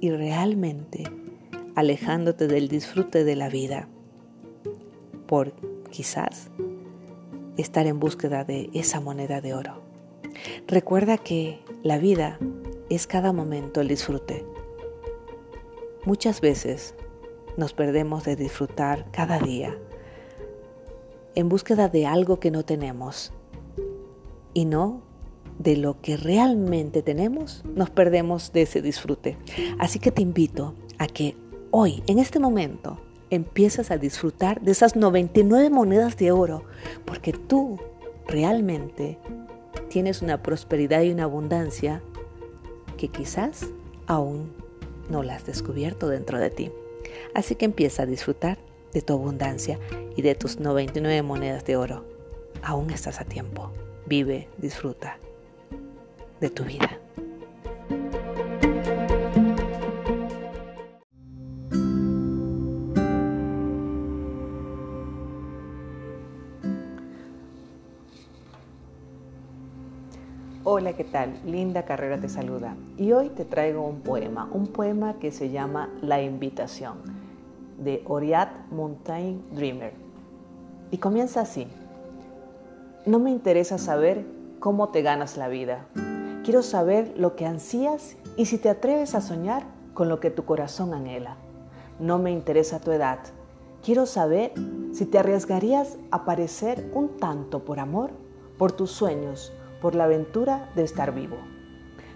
y 0.02 0.10
realmente 0.10 1.04
alejándote 1.76 2.48
del 2.48 2.70
disfrute 2.70 3.24
de 3.24 3.36
la 3.36 3.50
vida 3.50 3.88
por 5.28 5.54
quizás 5.92 6.50
estar 7.56 7.86
en 7.86 8.00
búsqueda 8.00 8.46
de 8.46 8.72
esa 8.74 9.00
moneda 9.00 9.42
de 9.42 9.54
oro. 9.54 9.84
Recuerda 10.66 11.20
que 11.20 11.60
la 11.84 12.00
vida 12.00 12.40
es 12.90 13.06
cada 13.06 13.32
momento 13.32 13.80
el 13.80 13.88
disfrute. 13.88 14.44
Muchas 16.04 16.42
veces 16.42 16.96
nos 17.58 17.74
perdemos 17.74 18.24
de 18.24 18.36
disfrutar 18.36 19.06
cada 19.12 19.38
día 19.38 19.78
en 21.36 21.48
búsqueda 21.48 21.90
de 21.90 22.08
algo 22.08 22.40
que 22.40 22.50
no 22.50 22.66
tenemos 22.66 23.34
y 24.56 24.66
no 24.66 25.09
de 25.60 25.76
lo 25.76 26.02
que 26.02 26.18
realmente 26.18 27.04
tenemos, 27.04 27.64
nos 27.76 27.90
perdemos 27.90 28.52
de 28.54 28.64
ese 28.64 28.82
disfrute. 28.82 29.38
Así 29.78 30.00
que 30.00 30.12
te 30.12 30.22
invito 30.22 30.74
a 30.98 31.06
que 31.06 31.36
hoy, 31.70 32.02
en 32.08 32.18
este 32.18 32.40
momento, 32.40 33.00
empiezas 33.30 33.92
a 33.92 33.98
disfrutar 33.98 34.62
de 34.62 34.72
esas 34.72 34.96
99 34.96 35.70
monedas 35.70 36.18
de 36.18 36.32
oro, 36.32 36.64
porque 37.06 37.34
tú 37.34 37.78
realmente 38.26 39.20
tienes 39.90 40.22
una 40.22 40.42
prosperidad 40.42 41.02
y 41.04 41.12
una 41.12 41.26
abundancia 41.26 42.02
que 42.98 43.10
quizás 43.10 43.68
aún 44.08 44.52
no 45.10 45.24
la 45.24 45.36
has 45.36 45.46
descubierto 45.46 46.08
dentro 46.08 46.40
de 46.40 46.50
ti. 46.50 46.72
Así 47.36 47.56
que 47.56 47.66
empieza 47.66 48.04
a 48.04 48.08
disfrutar 48.08 48.60
de 48.94 49.02
tu 49.02 49.14
abundancia 49.14 49.78
y 50.16 50.22
de 50.22 50.36
tus 50.36 50.60
99 50.60 51.22
monedas 51.22 51.66
de 51.66 51.76
oro. 51.76 52.06
Aún 52.62 52.92
estás 52.92 53.20
a 53.20 53.26
tiempo. 53.26 53.72
Vive, 54.06 54.48
disfruta 54.58 55.20
de 56.40 56.50
tu 56.50 56.64
vida. 56.64 57.00
Hola, 70.64 70.94
¿qué 70.94 71.04
tal? 71.04 71.40
Linda 71.46 71.84
Carrera 71.84 72.20
te 72.20 72.30
saluda. 72.30 72.76
Y 72.96 73.12
hoy 73.12 73.30
te 73.30 73.44
traigo 73.44 73.86
un 73.88 74.02
poema, 74.02 74.48
un 74.52 74.68
poema 74.68 75.18
que 75.18 75.32
se 75.32 75.50
llama 75.50 75.90
La 76.02 76.22
Invitación, 76.22 76.98
de 77.80 78.04
Oriat 78.06 78.50
Montaigne 78.70 79.42
Dreamer. 79.52 79.94
Y 80.92 80.98
comienza 81.00 81.42
así. 81.42 81.68
No 83.06 83.20
me 83.20 83.32
interesa 83.32 83.78
saber 83.78 84.26
cómo 84.60 84.90
te 84.90 85.02
ganas 85.02 85.38
la 85.38 85.48
vida. 85.48 85.88
Quiero 86.50 86.64
saber 86.64 87.14
lo 87.16 87.36
que 87.36 87.46
ansías 87.46 88.16
y 88.36 88.48
si 88.48 88.58
te 88.58 88.70
atreves 88.70 89.14
a 89.14 89.22
soñar 89.22 89.68
con 89.94 90.10
lo 90.10 90.20
que 90.20 90.32
tu 90.32 90.46
corazón 90.46 90.96
anhela. 90.96 91.38
No 92.00 92.18
me 92.18 92.32
interesa 92.32 92.80
tu 92.80 92.92
edad. 92.92 93.20
Quiero 93.86 94.08
saber 94.08 94.54
si 94.92 95.06
te 95.06 95.20
arriesgarías 95.20 96.00
a 96.10 96.26
parecer 96.26 96.90
un 96.96 97.18
tanto 97.18 97.64
por 97.66 97.80
amor, 97.80 98.10
por 98.58 98.72
tus 98.72 98.90
sueños, 98.90 99.54
por 99.80 99.94
la 99.94 100.06
aventura 100.06 100.72
de 100.76 100.82
estar 100.82 101.14
vivo. 101.14 101.38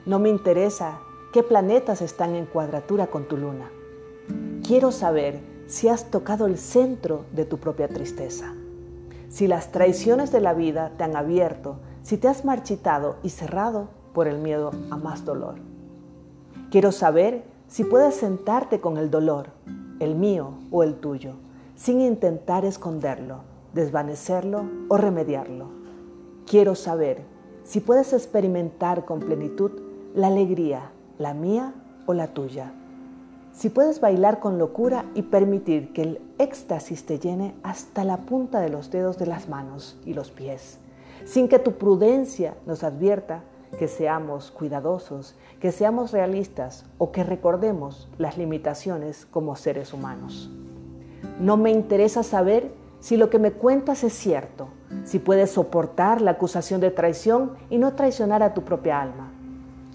No 0.08 0.18
me 0.18 0.30
interesa 0.30 0.98
qué 1.32 1.44
planetas 1.44 2.02
están 2.02 2.34
en 2.34 2.48
cuadratura 2.48 3.06
con 3.12 3.28
tu 3.28 3.38
luna. 3.38 3.70
Quiero 4.66 4.92
saber 4.92 5.42
si 5.68 5.90
has 5.90 6.10
tocado 6.10 6.48
el 6.48 6.58
centro 6.58 7.26
de 7.34 7.46
tu 7.46 7.60
propia 7.60 7.88
tristeza, 7.88 8.56
si 9.30 9.46
las 9.46 9.72
traiciones 9.72 10.32
de 10.32 10.42
la 10.42 10.56
vida 10.56 10.92
te 10.98 11.04
han 11.04 11.16
abierto, 11.16 11.76
si 12.02 12.18
te 12.18 12.28
has 12.28 12.46
marchitado 12.46 13.18
y 13.22 13.30
cerrado 13.30 14.02
por 14.14 14.28
el 14.28 14.38
miedo 14.38 14.72
a 14.90 14.98
más 14.98 15.26
dolor. 15.26 15.56
Quiero 16.72 16.92
saber 16.92 17.44
si 17.68 17.84
puedes 17.84 18.16
sentarte 18.16 18.80
con 18.80 18.98
el 18.98 19.10
dolor, 19.10 19.48
el 20.00 20.16
mío 20.16 20.54
o 20.72 20.84
el 20.84 20.96
tuyo, 20.96 21.34
sin 21.76 22.02
intentar 22.02 22.66
esconderlo, 22.66 23.38
desvanecerlo 23.74 24.66
o 24.90 24.98
remediarlo. 24.98 25.68
Quiero 26.46 26.76
saber 26.76 27.22
si 27.64 27.80
puedes 27.80 28.14
experimentar 28.14 29.06
con 29.06 29.20
plenitud 29.20 29.72
la 30.14 30.28
alegría, 30.28 30.92
la 31.18 31.34
mía 31.34 31.74
o 32.06 32.14
la 32.14 32.28
tuya. 32.28 32.74
Si 33.54 33.70
puedes 33.70 34.02
bailar 34.02 34.40
con 34.40 34.58
locura 34.58 35.06
y 35.14 35.24
permitir 35.24 35.94
que 35.94 36.02
el 36.02 36.22
éxtasis 36.40 37.06
te 37.06 37.20
llene 37.20 37.56
hasta 37.64 38.04
la 38.04 38.18
punta 38.18 38.60
de 38.60 38.70
los 38.70 38.90
dedos 38.92 39.18
de 39.18 39.28
las 39.28 39.48
manos 39.48 39.98
y 40.06 40.14
los 40.14 40.32
pies, 40.32 40.80
sin 41.26 41.48
que 41.48 41.60
tu 41.60 41.74
prudencia 41.74 42.56
nos 42.66 42.84
advierta 42.84 43.44
que 43.84 43.90
seamos 43.90 44.50
cuidadosos, 44.50 45.36
que 45.60 45.74
seamos 45.74 46.14
realistas 46.14 46.86
o 46.98 47.12
que 47.12 47.22
recordemos 47.22 48.08
las 48.18 48.38
limitaciones 48.38 49.26
como 49.26 49.58
seres 49.58 49.92
humanos. 49.92 50.50
No 51.42 51.58
me 51.58 51.70
interesa 51.70 52.24
saber 52.24 52.72
si 53.02 53.18
lo 53.18 53.30
que 53.30 53.40
me 53.40 53.52
cuentas 53.52 54.06
es 54.06 54.14
cierto, 54.14 54.70
si 55.04 55.20
puedes 55.20 55.52
soportar 55.52 56.22
la 56.22 56.32
acusación 56.32 56.80
de 56.80 56.92
traición 56.92 57.58
y 57.70 57.78
no 57.78 57.94
traicionar 57.94 58.42
a 58.42 58.54
tu 58.54 58.62
propia 58.62 59.02
alma. 59.02 59.34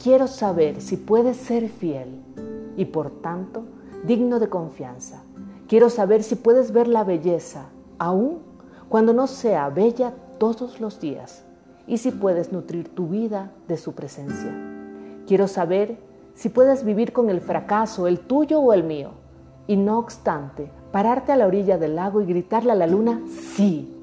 Quiero 0.02 0.26
saber 0.26 0.82
si 0.82 0.98
puedes 0.98 1.38
ser 1.38 1.70
fiel 1.70 2.20
y 2.76 2.84
por 2.84 3.08
tanto 3.22 3.64
digno 4.04 4.38
de 4.38 4.50
confianza. 4.50 5.22
Quiero 5.66 5.88
saber 5.88 6.22
si 6.24 6.34
puedes 6.36 6.72
ver 6.72 6.88
la 6.88 7.04
belleza, 7.04 7.70
aún 7.98 8.40
cuando 8.90 9.14
no 9.14 9.26
sea 9.26 9.70
bella 9.70 10.12
todos 10.36 10.78
los 10.78 11.00
días 11.00 11.47
y 11.88 11.96
si 11.98 12.10
puedes 12.10 12.52
nutrir 12.52 12.94
tu 12.94 13.08
vida 13.08 13.50
de 13.66 13.78
su 13.78 13.94
presencia. 13.94 14.54
Quiero 15.26 15.48
saber 15.48 15.98
si 16.34 16.50
puedes 16.50 16.84
vivir 16.84 17.12
con 17.12 17.30
el 17.30 17.40
fracaso, 17.40 18.06
el 18.06 18.20
tuyo 18.20 18.60
o 18.60 18.72
el 18.72 18.84
mío. 18.84 19.10
Y 19.66 19.76
no 19.76 19.98
obstante, 19.98 20.70
pararte 20.92 21.32
a 21.32 21.36
la 21.36 21.46
orilla 21.46 21.78
del 21.78 21.96
lago 21.96 22.20
y 22.20 22.26
gritarle 22.26 22.72
a 22.72 22.76
la 22.76 22.86
luna, 22.86 23.22
sí. 23.26 23.94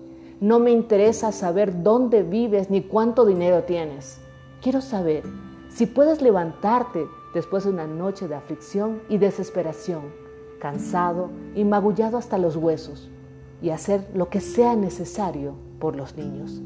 No 0.42 0.60
me 0.60 0.72
interesa 0.72 1.32
saber 1.32 1.84
dónde 1.84 2.24
vives 2.24 2.70
ni 2.70 2.82
cuánto 2.82 3.26
dinero 3.26 3.64
tienes. 3.64 4.20
Quiero 4.62 4.82
saber 4.82 5.24
si 5.70 5.86
puedes 5.86 6.22
levantarte 6.22 7.08
después 7.34 7.64
de 7.64 7.70
una 7.70 7.88
noche 7.88 8.28
de 8.28 8.36
aflicción 8.36 9.02
y 9.10 9.18
desesperación, 9.18 10.04
cansado 10.60 11.30
y 11.54 11.64
magullado 11.64 12.18
hasta 12.18 12.38
los 12.38 12.56
huesos, 12.56 13.10
y 13.62 13.70
hacer 13.70 14.10
lo 14.14 14.30
que 14.30 14.42
sea 14.42 14.76
necesario 14.76 15.54
por 15.80 15.96
los 15.96 16.16
niños. 16.18 16.62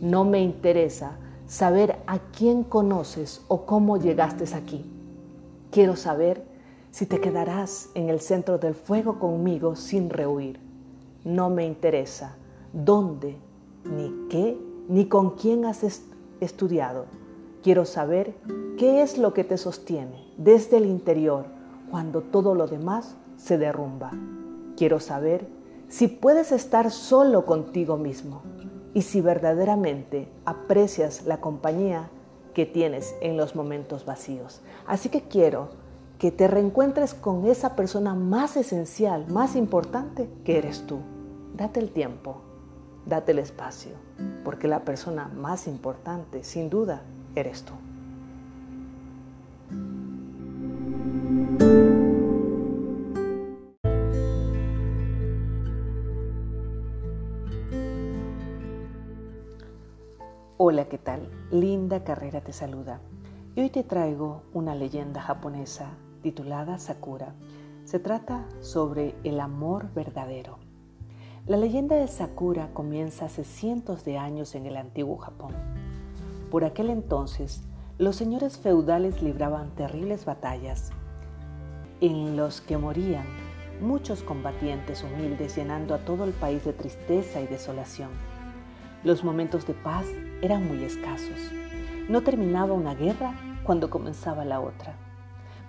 No 0.00 0.24
me 0.24 0.40
interesa 0.40 1.16
saber 1.48 1.96
a 2.06 2.18
quién 2.18 2.62
conoces 2.62 3.42
o 3.48 3.66
cómo 3.66 3.96
llegaste 3.96 4.44
aquí. 4.54 4.84
Quiero 5.72 5.96
saber 5.96 6.44
si 6.92 7.06
te 7.06 7.20
quedarás 7.20 7.90
en 7.94 8.08
el 8.08 8.20
centro 8.20 8.58
del 8.58 8.74
fuego 8.74 9.18
conmigo 9.18 9.74
sin 9.74 10.08
rehuir. 10.10 10.60
No 11.24 11.50
me 11.50 11.66
interesa 11.66 12.36
dónde, 12.72 13.36
ni 13.84 14.28
qué, 14.30 14.56
ni 14.88 15.06
con 15.06 15.30
quién 15.30 15.64
has 15.64 15.82
estudiado. 16.40 17.06
Quiero 17.64 17.84
saber 17.84 18.34
qué 18.78 19.02
es 19.02 19.18
lo 19.18 19.34
que 19.34 19.42
te 19.42 19.58
sostiene 19.58 20.24
desde 20.36 20.76
el 20.76 20.86
interior 20.86 21.46
cuando 21.90 22.20
todo 22.20 22.54
lo 22.54 22.68
demás 22.68 23.16
se 23.36 23.58
derrumba. 23.58 24.12
Quiero 24.76 25.00
saber 25.00 25.48
si 25.88 26.06
puedes 26.06 26.52
estar 26.52 26.92
solo 26.92 27.46
contigo 27.46 27.96
mismo 27.96 28.42
y 28.98 29.02
si 29.02 29.20
verdaderamente 29.20 30.28
aprecias 30.44 31.24
la 31.24 31.40
compañía 31.40 32.10
que 32.52 32.66
tienes 32.66 33.14
en 33.20 33.36
los 33.36 33.54
momentos 33.54 34.04
vacíos. 34.04 34.60
Así 34.88 35.08
que 35.08 35.22
quiero 35.22 35.68
que 36.18 36.32
te 36.32 36.48
reencuentres 36.48 37.14
con 37.14 37.46
esa 37.46 37.76
persona 37.76 38.16
más 38.16 38.56
esencial, 38.56 39.28
más 39.28 39.54
importante 39.54 40.28
que 40.44 40.58
eres 40.58 40.84
tú. 40.84 40.98
Date 41.54 41.78
el 41.78 41.90
tiempo, 41.90 42.38
date 43.06 43.30
el 43.30 43.38
espacio, 43.38 43.92
porque 44.42 44.66
la 44.66 44.80
persona 44.80 45.28
más 45.28 45.68
importante, 45.68 46.42
sin 46.42 46.68
duda, 46.68 47.02
eres 47.36 47.62
tú. 47.62 47.74
Hola, 60.70 60.84
¿qué 60.84 60.98
tal? 60.98 61.30
Linda 61.50 62.04
Carrera 62.04 62.42
te 62.42 62.52
saluda. 62.52 63.00
Y 63.56 63.62
hoy 63.62 63.70
te 63.70 63.84
traigo 63.84 64.42
una 64.52 64.74
leyenda 64.74 65.22
japonesa 65.22 65.92
titulada 66.20 66.78
Sakura. 66.78 67.32
Se 67.84 67.98
trata 67.98 68.46
sobre 68.60 69.14
el 69.24 69.40
amor 69.40 69.94
verdadero. 69.94 70.58
La 71.46 71.56
leyenda 71.56 71.96
de 71.96 72.06
Sakura 72.06 72.68
comienza 72.74 73.24
hace 73.24 73.44
cientos 73.44 74.04
de 74.04 74.18
años 74.18 74.54
en 74.54 74.66
el 74.66 74.76
antiguo 74.76 75.16
Japón. 75.16 75.54
Por 76.50 76.66
aquel 76.66 76.90
entonces, 76.90 77.62
los 77.96 78.16
señores 78.16 78.58
feudales 78.58 79.22
libraban 79.22 79.74
terribles 79.74 80.26
batallas 80.26 80.90
en 82.02 82.36
los 82.36 82.60
que 82.60 82.76
morían 82.76 83.24
muchos 83.80 84.22
combatientes 84.22 85.02
humildes 85.02 85.56
llenando 85.56 85.94
a 85.94 86.04
todo 86.04 86.24
el 86.24 86.32
país 86.32 86.62
de 86.66 86.74
tristeza 86.74 87.40
y 87.40 87.46
desolación. 87.46 88.10
Los 89.02 89.24
momentos 89.24 89.66
de 89.66 89.72
paz 89.72 90.04
eran 90.40 90.66
muy 90.66 90.84
escasos. 90.84 91.50
No 92.08 92.22
terminaba 92.22 92.72
una 92.72 92.94
guerra 92.94 93.34
cuando 93.64 93.90
comenzaba 93.90 94.44
la 94.44 94.60
otra. 94.60 94.94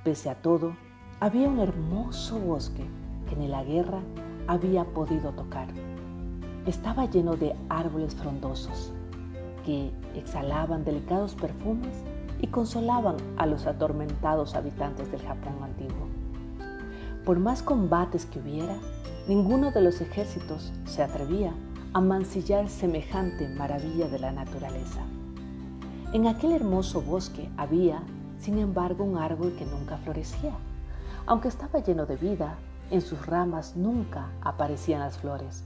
Pese 0.04 0.30
a 0.30 0.36
todo, 0.36 0.76
había 1.20 1.50
un 1.50 1.60
hermoso 1.60 2.40
bosque 2.40 2.86
que 3.28 3.36
ni 3.36 3.48
la 3.48 3.64
guerra 3.64 4.00
había 4.48 4.86
podido 4.86 5.32
tocar. 5.32 5.68
Estaba 6.66 7.06
lleno 7.06 7.36
de 7.36 7.56
árboles 7.68 8.16
frondosos 8.16 8.94
que 9.66 9.92
exhalaban 10.16 10.86
delicados 10.86 11.36
perfumes 11.36 12.04
y 12.42 12.48
consolaban 12.48 13.18
a 13.38 13.46
los 13.46 13.66
atormentados 13.66 14.56
habitantes 14.56 15.12
del 15.12 15.22
Japón 15.22 15.56
antiguo. 15.62 16.08
Por 17.26 17.40
más 17.40 17.62
combates 17.62 18.26
que 18.26 18.40
hubiera, 18.40 18.78
ninguno 19.28 19.72
de 19.72 19.82
los 19.82 20.00
ejércitos 20.00 20.72
se 20.86 21.04
atrevía 21.04 21.54
a 21.92 22.02
mancillar 22.02 22.70
semejante 22.70 23.48
maravilla 23.48 24.08
de 24.08 24.20
la 24.20 24.32
naturaleza. 24.32 25.02
En 26.14 26.28
aquel 26.28 26.52
hermoso 26.52 27.02
bosque 27.02 27.50
había, 27.58 28.04
sin 28.38 28.60
embargo, 28.60 29.04
un 29.04 29.18
árbol 29.18 29.56
que 29.58 29.66
nunca 29.66 29.98
florecía. 29.98 30.54
Aunque 31.26 31.48
estaba 31.48 31.80
lleno 31.80 32.06
de 32.06 32.16
vida, 32.16 32.58
en 32.92 33.02
sus 33.02 33.26
ramas 33.26 33.76
nunca 33.76 34.30
aparecían 34.42 35.00
las 35.00 35.18
flores. 35.18 35.64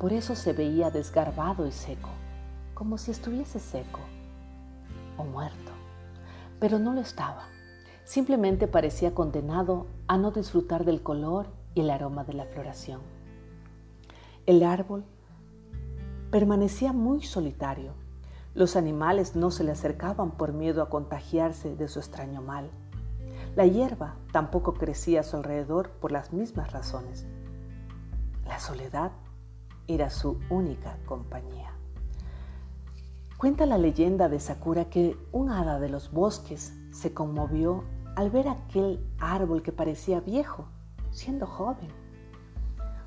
Por 0.00 0.12
eso 0.12 0.34
se 0.34 0.52
veía 0.52 0.90
desgarbado 0.90 1.66
y 1.66 1.72
seco, 1.72 2.10
como 2.74 2.98
si 2.98 3.12
estuviese 3.12 3.60
seco 3.60 4.00
o 5.16 5.24
muerto. 5.24 5.72
Pero 6.58 6.80
no 6.80 6.92
lo 6.92 7.00
estaba. 7.00 7.44
Simplemente 8.04 8.66
parecía 8.66 9.14
condenado 9.14 9.86
a 10.08 10.18
no 10.18 10.32
disfrutar 10.32 10.84
del 10.84 11.02
color 11.02 11.46
y 11.74 11.82
el 11.82 11.90
aroma 11.90 12.24
de 12.24 12.32
la 12.32 12.46
floración. 12.46 13.00
El 14.44 14.64
árbol 14.64 15.04
permanecía 16.32 16.94
muy 16.94 17.22
solitario. 17.22 17.92
Los 18.54 18.74
animales 18.74 19.36
no 19.36 19.50
se 19.50 19.64
le 19.64 19.72
acercaban 19.72 20.30
por 20.30 20.54
miedo 20.54 20.82
a 20.82 20.88
contagiarse 20.88 21.76
de 21.76 21.88
su 21.88 21.98
extraño 21.98 22.40
mal. 22.40 22.70
La 23.54 23.66
hierba 23.66 24.16
tampoco 24.32 24.72
crecía 24.72 25.20
a 25.20 25.24
su 25.24 25.36
alrededor 25.36 25.90
por 25.90 26.10
las 26.10 26.32
mismas 26.32 26.72
razones. 26.72 27.26
La 28.46 28.58
soledad 28.58 29.12
era 29.86 30.08
su 30.08 30.38
única 30.48 30.96
compañía. 31.04 31.70
Cuenta 33.36 33.66
la 33.66 33.76
leyenda 33.76 34.30
de 34.30 34.40
Sakura 34.40 34.86
que 34.86 35.18
un 35.32 35.50
hada 35.50 35.78
de 35.80 35.90
los 35.90 36.12
bosques 36.12 36.72
se 36.92 37.12
conmovió 37.12 37.84
al 38.16 38.30
ver 38.30 38.48
aquel 38.48 39.06
árbol 39.18 39.62
que 39.62 39.72
parecía 39.72 40.20
viejo, 40.20 40.64
siendo 41.10 41.46
joven. 41.46 41.88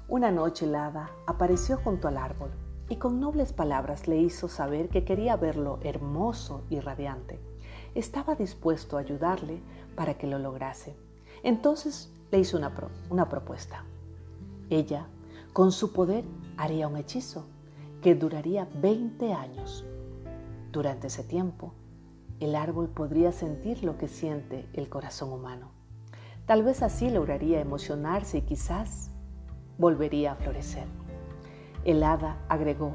Una 0.08 0.30
noche 0.30 0.66
el 0.66 0.76
hada 0.76 1.10
apareció 1.26 1.78
junto 1.78 2.08
al 2.08 2.18
árbol 2.18 2.52
y 2.90 2.98
con 2.98 3.20
nobles 3.20 3.54
palabras 3.54 4.08
le 4.08 4.18
hizo 4.18 4.48
saber 4.48 4.90
que 4.90 5.04
quería 5.04 5.36
verlo 5.38 5.80
hermoso 5.82 6.64
y 6.70 6.80
radiante. 6.80 7.40
Estaba 7.96 8.36
dispuesto 8.36 8.98
a 8.98 9.00
ayudarle 9.00 9.62
para 9.96 10.18
que 10.18 10.28
lo 10.28 10.38
lograse. 10.38 10.96
Entonces 11.44 12.12
le 12.32 12.40
hizo 12.40 12.58
una, 12.58 12.74
una 13.10 13.30
propuesta. 13.30 13.84
Ella, 14.70 15.08
con 15.54 15.72
su 15.72 15.94
poder, 15.94 16.26
haría 16.58 16.88
un 16.88 16.98
hechizo 16.98 17.46
que 18.02 18.16
duraría 18.16 18.68
20 18.82 19.34
años. 19.34 19.86
Durante 20.72 21.08
ese 21.08 21.24
tiempo, 21.24 21.74
el 22.40 22.56
árbol 22.56 22.90
podría 22.90 23.32
sentir 23.32 23.84
lo 23.84 23.98
que 23.98 24.08
siente 24.08 24.68
el 24.74 24.90
corazón 24.90 25.32
humano. 25.32 25.72
Tal 26.46 26.64
vez 26.64 26.84
así 26.84 27.10
lograría 27.10 27.62
emocionarse 27.62 28.40
y 28.40 28.42
quizás 28.42 29.10
volvería 29.78 30.34
a 30.34 30.36
florecer. 30.36 31.05
El 31.86 32.02
hada 32.02 32.36
agregó 32.50 32.94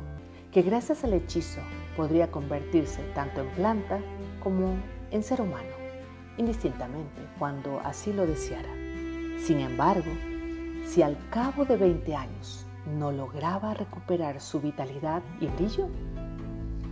que 0.50 0.62
gracias 0.62 1.04
al 1.04 1.12
hechizo 1.12 1.60
podría 1.96 2.32
convertirse 2.32 3.00
tanto 3.14 3.40
en 3.40 3.48
planta 3.50 4.00
como 4.42 4.74
en 5.12 5.22
ser 5.22 5.40
humano, 5.40 5.68
indistintamente 6.36 7.22
cuando 7.38 7.78
así 7.84 8.12
lo 8.12 8.26
deseara. 8.26 8.68
Sin 9.38 9.60
embargo, 9.60 10.10
si 10.84 11.02
al 11.02 11.16
cabo 11.30 11.64
de 11.64 11.76
20 11.76 12.16
años 12.16 12.66
no 12.98 13.12
lograba 13.12 13.74
recuperar 13.74 14.40
su 14.40 14.60
vitalidad 14.60 15.22
y 15.40 15.46
brillo, 15.46 15.86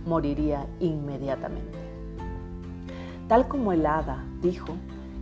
moriría 0.05 0.65
inmediatamente. 0.79 1.77
Tal 3.27 3.49
como 3.49 3.73
el 3.73 3.85
hada 3.85 4.23
dijo, 4.41 4.73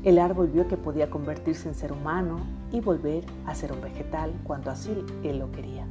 el 0.04 0.20
árbol 0.20 0.50
vio 0.50 0.68
que 0.68 0.78
podía 0.78 1.10
convertirse 1.10 1.68
en 1.68 1.74
ser 1.74 1.92
humano 1.92 2.38
y 2.72 2.82
volver 2.82 3.26
a 3.48 3.56
ser 3.56 3.72
un 3.72 3.82
vegetal 3.82 4.32
cuando 4.44 4.70
así 4.70 5.04
él 5.24 5.40
lo 5.40 5.52
quería 5.52 5.88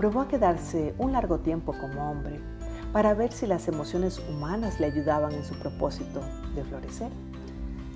probó 0.00 0.22
a 0.22 0.28
quedarse 0.28 0.94
un 0.96 1.12
largo 1.12 1.40
tiempo 1.40 1.74
como 1.78 2.10
hombre 2.10 2.40
para 2.90 3.12
ver 3.12 3.32
si 3.32 3.46
las 3.46 3.68
emociones 3.68 4.18
humanas 4.30 4.80
le 4.80 4.86
ayudaban 4.86 5.32
en 5.32 5.44
su 5.44 5.54
propósito 5.58 6.22
de 6.54 6.64
florecer. 6.64 7.10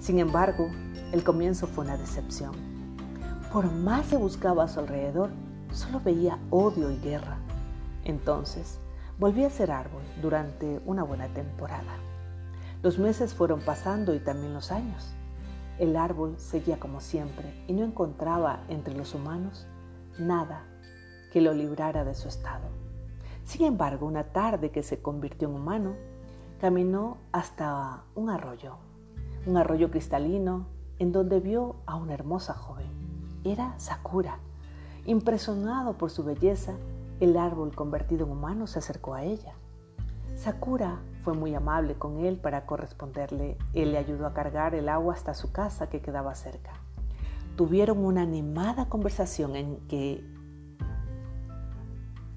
Sin 0.03 0.19
embargo, 0.19 0.69
el 1.13 1.25
comienzo 1.25 1.67
fue 1.67 1.83
una 1.83 1.97
decepción. 1.97 2.53
Por 3.51 3.73
más 3.73 4.09
que 4.09 4.17
buscaba 4.19 4.65
a 4.65 4.69
su 4.69 4.81
alrededor, 4.81 5.31
solo 5.73 5.99
veía 5.99 6.39
odio 6.51 6.91
y 6.91 6.99
guerra. 6.99 7.39
Entonces, 8.05 8.79
volví 9.19 9.43
a 9.43 9.49
ser 9.49 9.71
árbol 9.71 10.03
durante 10.21 10.83
una 10.85 11.05
buena 11.05 11.29
temporada. 11.29 11.97
Los 12.83 12.99
meses 12.99 13.33
fueron 13.33 13.61
pasando 13.61 14.15
y 14.15 14.19
también 14.19 14.53
los 14.53 14.73
años. 14.73 15.15
El 15.79 15.97
árbol 15.97 16.35
seguía 16.37 16.79
como 16.79 17.01
siempre 17.01 17.65
y 17.67 17.73
no 17.73 17.83
encontraba 17.83 18.61
entre 18.69 18.95
los 18.95 19.15
humanos 19.15 19.67
nada 20.19 20.67
que 21.35 21.41
lo 21.41 21.53
librara 21.53 22.05
de 22.05 22.15
su 22.15 22.29
estado. 22.29 22.69
Sin 23.45 23.67
embargo, 23.67 24.07
una 24.07 24.23
tarde 24.23 24.71
que 24.71 24.85
se 24.85 25.03
convirtió 25.03 25.49
en 25.49 25.57
humano, 25.57 25.97
caminó 26.61 27.17
hasta 27.33 28.05
un 28.15 28.31
arroyo, 28.31 28.77
un 29.45 29.57
arroyo 29.57 29.91
cristalino, 29.91 30.69
en 31.01 31.11
donde 31.11 31.41
vio 31.41 31.75
a 31.87 31.97
una 31.97 32.15
hermosa 32.15 32.55
joven. 32.55 32.87
Era 33.43 33.75
Sakura. 33.81 34.39
Impresionado 35.07 35.99
por 35.99 36.13
su 36.13 36.23
belleza, 36.23 36.75
el 37.19 37.37
árbol 37.37 37.75
convertido 37.75 38.27
en 38.27 38.31
humano 38.31 38.69
se 38.69 38.79
acercó 38.79 39.15
a 39.15 39.25
ella. 39.25 39.55
Sakura 40.37 41.01
fue 41.23 41.35
muy 41.35 41.53
amable 41.53 41.97
con 41.97 42.21
él 42.21 42.37
para 42.37 42.65
corresponderle. 42.65 43.59
Él 43.73 43.91
le 43.91 43.99
ayudó 43.99 44.29
a 44.29 44.35
cargar 44.35 44.77
el 44.77 44.89
agua 44.89 45.15
hasta 45.15 45.35
su 45.35 45.51
casa 45.51 45.89
que 45.89 46.01
quedaba 46.01 46.37
cerca. 46.37 46.75
Tuvieron 47.57 48.05
una 48.05 48.23
animada 48.23 48.89
conversación 48.89 49.57
en 49.57 49.79
que 49.89 50.34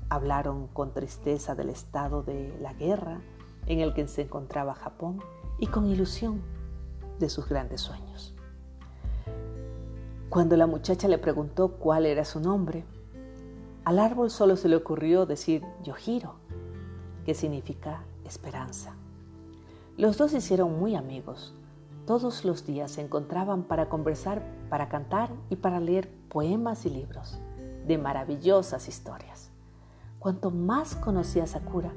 hablaron 0.09 0.67
con 0.67 0.93
tristeza 0.93 1.55
del 1.55 1.69
estado 1.69 2.23
de 2.23 2.57
la 2.61 2.73
guerra 2.73 3.21
en 3.65 3.79
el 3.79 3.93
que 3.93 4.07
se 4.07 4.23
encontraba 4.23 4.75
Japón 4.75 5.19
y 5.59 5.67
con 5.67 5.85
ilusión 5.85 6.41
de 7.19 7.29
sus 7.29 7.47
grandes 7.47 7.81
sueños. 7.81 8.33
Cuando 10.29 10.55
la 10.57 10.67
muchacha 10.67 11.07
le 11.07 11.17
preguntó 11.17 11.73
cuál 11.73 12.05
era 12.05 12.25
su 12.25 12.39
nombre, 12.39 12.85
al 13.85 13.99
árbol 13.99 14.29
solo 14.29 14.57
se 14.57 14.67
le 14.67 14.75
ocurrió 14.75 15.25
decir 15.25 15.63
Yojiro, 15.83 16.35
que 17.25 17.33
significa 17.33 18.03
esperanza. 18.25 18.93
Los 19.97 20.17
dos 20.17 20.31
se 20.31 20.37
hicieron 20.37 20.77
muy 20.77 20.95
amigos. 20.95 21.53
Todos 22.05 22.45
los 22.45 22.65
días 22.65 22.91
se 22.91 23.01
encontraban 23.01 23.63
para 23.63 23.89
conversar, 23.89 24.43
para 24.69 24.89
cantar 24.89 25.29
y 25.49 25.55
para 25.55 25.79
leer 25.79 26.09
poemas 26.29 26.85
y 26.85 26.89
libros 26.89 27.39
de 27.87 27.97
maravillosas 27.97 28.87
historias. 28.87 29.46
Cuanto 30.27 30.51
más 30.51 30.97
conocía 30.97 31.43
a 31.43 31.47
Sakura, 31.47 31.93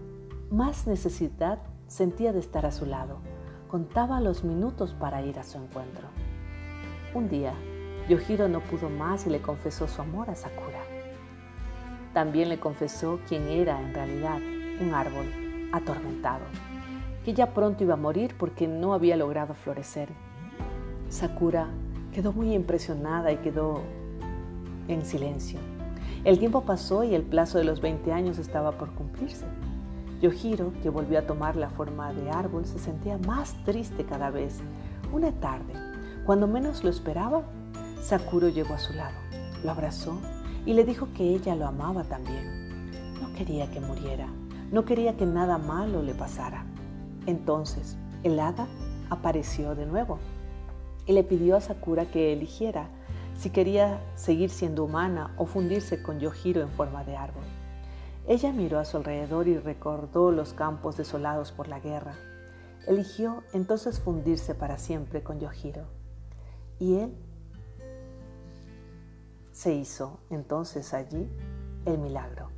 más 0.52 0.86
necesidad 0.86 1.58
sentía 1.88 2.32
de 2.32 2.38
estar 2.38 2.64
a 2.64 2.70
su 2.70 2.86
lado. 2.86 3.18
Contaba 3.66 4.20
los 4.20 4.44
minutos 4.44 4.94
para 4.94 5.20
ir 5.22 5.40
a 5.40 5.42
su 5.42 5.58
encuentro. 5.58 6.06
Un 7.12 7.28
día, 7.28 7.54
Yohiro 8.08 8.46
no 8.46 8.60
pudo 8.60 8.88
más 8.88 9.26
y 9.26 9.30
le 9.30 9.42
confesó 9.42 9.88
su 9.88 10.00
amor 10.00 10.30
a 10.30 10.36
Sakura. 10.36 10.78
También 12.14 12.50
le 12.50 12.60
confesó 12.60 13.18
quién 13.28 13.48
era 13.48 13.80
en 13.80 13.92
realidad, 13.94 14.38
un 14.80 14.94
árbol 14.94 15.26
atormentado, 15.72 16.44
que 17.24 17.34
ya 17.34 17.52
pronto 17.52 17.82
iba 17.82 17.94
a 17.94 17.96
morir 17.96 18.36
porque 18.38 18.68
no 18.68 18.94
había 18.94 19.16
logrado 19.16 19.54
florecer. 19.54 20.08
Sakura 21.08 21.66
quedó 22.14 22.32
muy 22.32 22.54
impresionada 22.54 23.32
y 23.32 23.38
quedó 23.38 23.80
en 24.86 25.04
silencio. 25.04 25.58
El 26.22 26.38
tiempo 26.38 26.60
pasó 26.62 27.02
y 27.02 27.14
el 27.14 27.22
plazo 27.22 27.56
de 27.56 27.64
los 27.64 27.80
20 27.80 28.12
años 28.12 28.38
estaba 28.38 28.72
por 28.72 28.90
cumplirse. 28.92 29.46
Yohiro, 30.20 30.70
que 30.82 30.90
volvió 30.90 31.18
a 31.18 31.26
tomar 31.26 31.56
la 31.56 31.70
forma 31.70 32.12
de 32.12 32.30
árbol, 32.30 32.66
se 32.66 32.78
sentía 32.78 33.16
más 33.26 33.54
triste 33.64 34.04
cada 34.04 34.30
vez. 34.30 34.58
Una 35.14 35.32
tarde, 35.32 35.72
cuando 36.26 36.46
menos 36.46 36.84
lo 36.84 36.90
esperaba, 36.90 37.42
Sakuro 38.02 38.50
llegó 38.50 38.74
a 38.74 38.78
su 38.78 38.92
lado, 38.92 39.16
lo 39.64 39.70
abrazó 39.70 40.18
y 40.66 40.74
le 40.74 40.84
dijo 40.84 41.08
que 41.16 41.24
ella 41.24 41.56
lo 41.56 41.66
amaba 41.66 42.04
también. 42.04 42.90
No 43.18 43.32
quería 43.32 43.70
que 43.70 43.80
muriera, 43.80 44.26
no 44.70 44.84
quería 44.84 45.16
que 45.16 45.24
nada 45.24 45.56
malo 45.56 46.02
le 46.02 46.14
pasara. 46.14 46.66
Entonces, 47.24 47.96
el 48.24 48.38
hada 48.38 48.68
apareció 49.08 49.74
de 49.74 49.86
nuevo 49.86 50.18
y 51.06 51.12
le 51.12 51.24
pidió 51.24 51.56
a 51.56 51.62
Sakura 51.62 52.04
que 52.04 52.34
eligiera 52.34 52.90
si 53.40 53.48
quería 53.48 54.02
seguir 54.16 54.50
siendo 54.50 54.84
humana 54.84 55.32
o 55.38 55.46
fundirse 55.46 56.02
con 56.02 56.20
Yohiro 56.20 56.60
en 56.60 56.68
forma 56.68 57.04
de 57.04 57.16
árbol. 57.16 57.42
Ella 58.28 58.52
miró 58.52 58.78
a 58.78 58.84
su 58.84 58.98
alrededor 58.98 59.48
y 59.48 59.56
recordó 59.56 60.30
los 60.30 60.52
campos 60.52 60.98
desolados 60.98 61.50
por 61.50 61.66
la 61.66 61.80
guerra. 61.80 62.12
Eligió 62.86 63.42
entonces 63.54 63.98
fundirse 63.98 64.54
para 64.54 64.76
siempre 64.76 65.22
con 65.22 65.40
Yohiro. 65.40 65.84
Y 66.78 66.96
él 66.96 67.14
se 69.52 69.72
hizo 69.72 70.20
entonces 70.28 70.92
allí 70.92 71.26
el 71.86 71.96
milagro. 71.96 72.50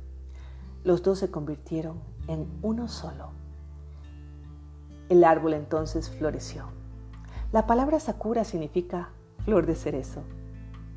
Los 0.83 1.01
dos 1.01 1.17
se 1.19 1.31
convirtieron 1.31 2.01
en 2.27 2.45
uno 2.61 2.89
solo. 2.89 3.29
El 5.07 5.23
árbol 5.23 5.53
entonces 5.53 6.09
floreció. 6.09 6.65
La 7.53 7.67
palabra 7.67 8.01
Sakura 8.01 8.43
significa 8.43 9.11
flor 9.45 9.65
de 9.65 9.75
cerezo, 9.75 10.23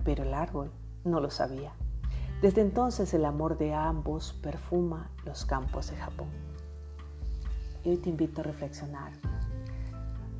pero 0.06 0.22
el 0.22 0.32
árbol 0.34 0.70
no 1.04 1.18
lo 1.18 1.30
sabía. 1.30 1.72
Desde 2.40 2.60
entonces 2.60 3.12
el 3.12 3.24
amor 3.24 3.58
de 3.58 3.74
ambos 3.74 4.34
perfuma 4.34 5.10
los 5.24 5.44
campos 5.44 5.90
de 5.90 5.96
Japón. 5.96 6.28
Y 7.84 7.90
hoy 7.90 7.96
te 7.96 8.10
invito 8.10 8.40
a 8.40 8.44
reflexionar. 8.44 9.10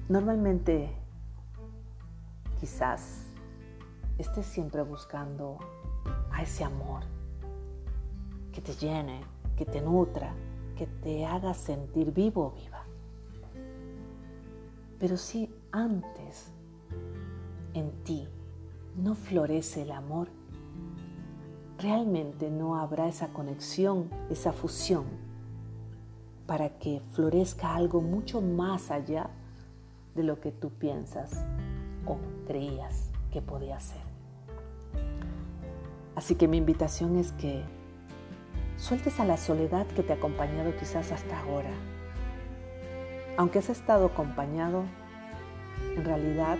Normalmente, 0.09 0.95
quizás 2.61 3.27
estés 4.19 4.47
siempre 4.47 4.83
buscando 4.83 5.59
a 6.31 6.43
ese 6.43 6.63
amor 6.63 7.03
que 8.53 8.61
te 8.61 8.73
llene, 8.73 9.21
que 9.57 9.65
te 9.65 9.81
nutra, 9.81 10.33
que 10.77 10.87
te 10.87 11.27
haga 11.27 11.55
sentir 11.55 12.13
vivo 12.13 12.47
o 12.47 12.51
viva. 12.53 12.85
Pero 15.01 15.17
si 15.17 15.53
antes 15.73 16.53
en 17.75 17.91
ti 18.05 18.29
no 18.97 19.15
florece 19.15 19.83
el 19.83 19.93
amor, 19.93 20.29
realmente 21.79 22.51
no 22.51 22.77
habrá 22.79 23.09
esa 23.09 23.29
conexión, 23.29 24.09
esa 24.31 24.53
fusión, 24.53 25.05
para 26.47 26.79
que 26.79 27.03
florezca 27.13 27.75
algo 27.75 28.01
mucho 28.01 28.41
más 28.41 28.91
allá 28.91 29.31
de 30.15 30.23
lo 30.23 30.41
que 30.41 30.53
tú 30.53 30.71
piensas 30.71 31.45
o 32.07 32.17
creías 32.47 33.11
que 33.31 33.43
podía 33.43 33.79
ser. 33.81 34.01
Así 36.15 36.35
que 36.35 36.49
mi 36.49 36.57
invitación 36.57 37.17
es 37.17 37.33
que 37.33 37.63
sueltes 38.79 39.21
a 39.21 39.27
la 39.27 39.37
soledad 39.37 39.87
que 39.89 40.03
te 40.03 40.13
ha 40.13 40.17
acompañado 40.17 40.75
quizás 40.79 41.13
hasta 41.13 41.41
ahora. 41.41 41.73
Aunque 43.37 43.59
has 43.59 43.69
estado 43.69 44.07
acompañado, 44.07 44.85
en 45.95 46.05
realidad 46.05 46.57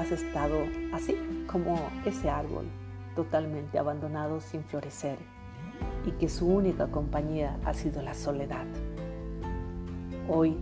has 0.00 0.12
estado 0.12 0.56
así 0.94 1.14
como 1.46 1.78
ese 2.06 2.30
árbol 2.30 2.64
totalmente 3.14 3.78
abandonado 3.78 4.40
sin 4.40 4.64
florecer 4.64 5.18
y 6.06 6.12
que 6.12 6.30
su 6.30 6.46
única 6.46 6.86
compañía 6.86 7.58
ha 7.66 7.74
sido 7.74 8.00
la 8.00 8.14
soledad. 8.14 8.64
Hoy 10.26 10.56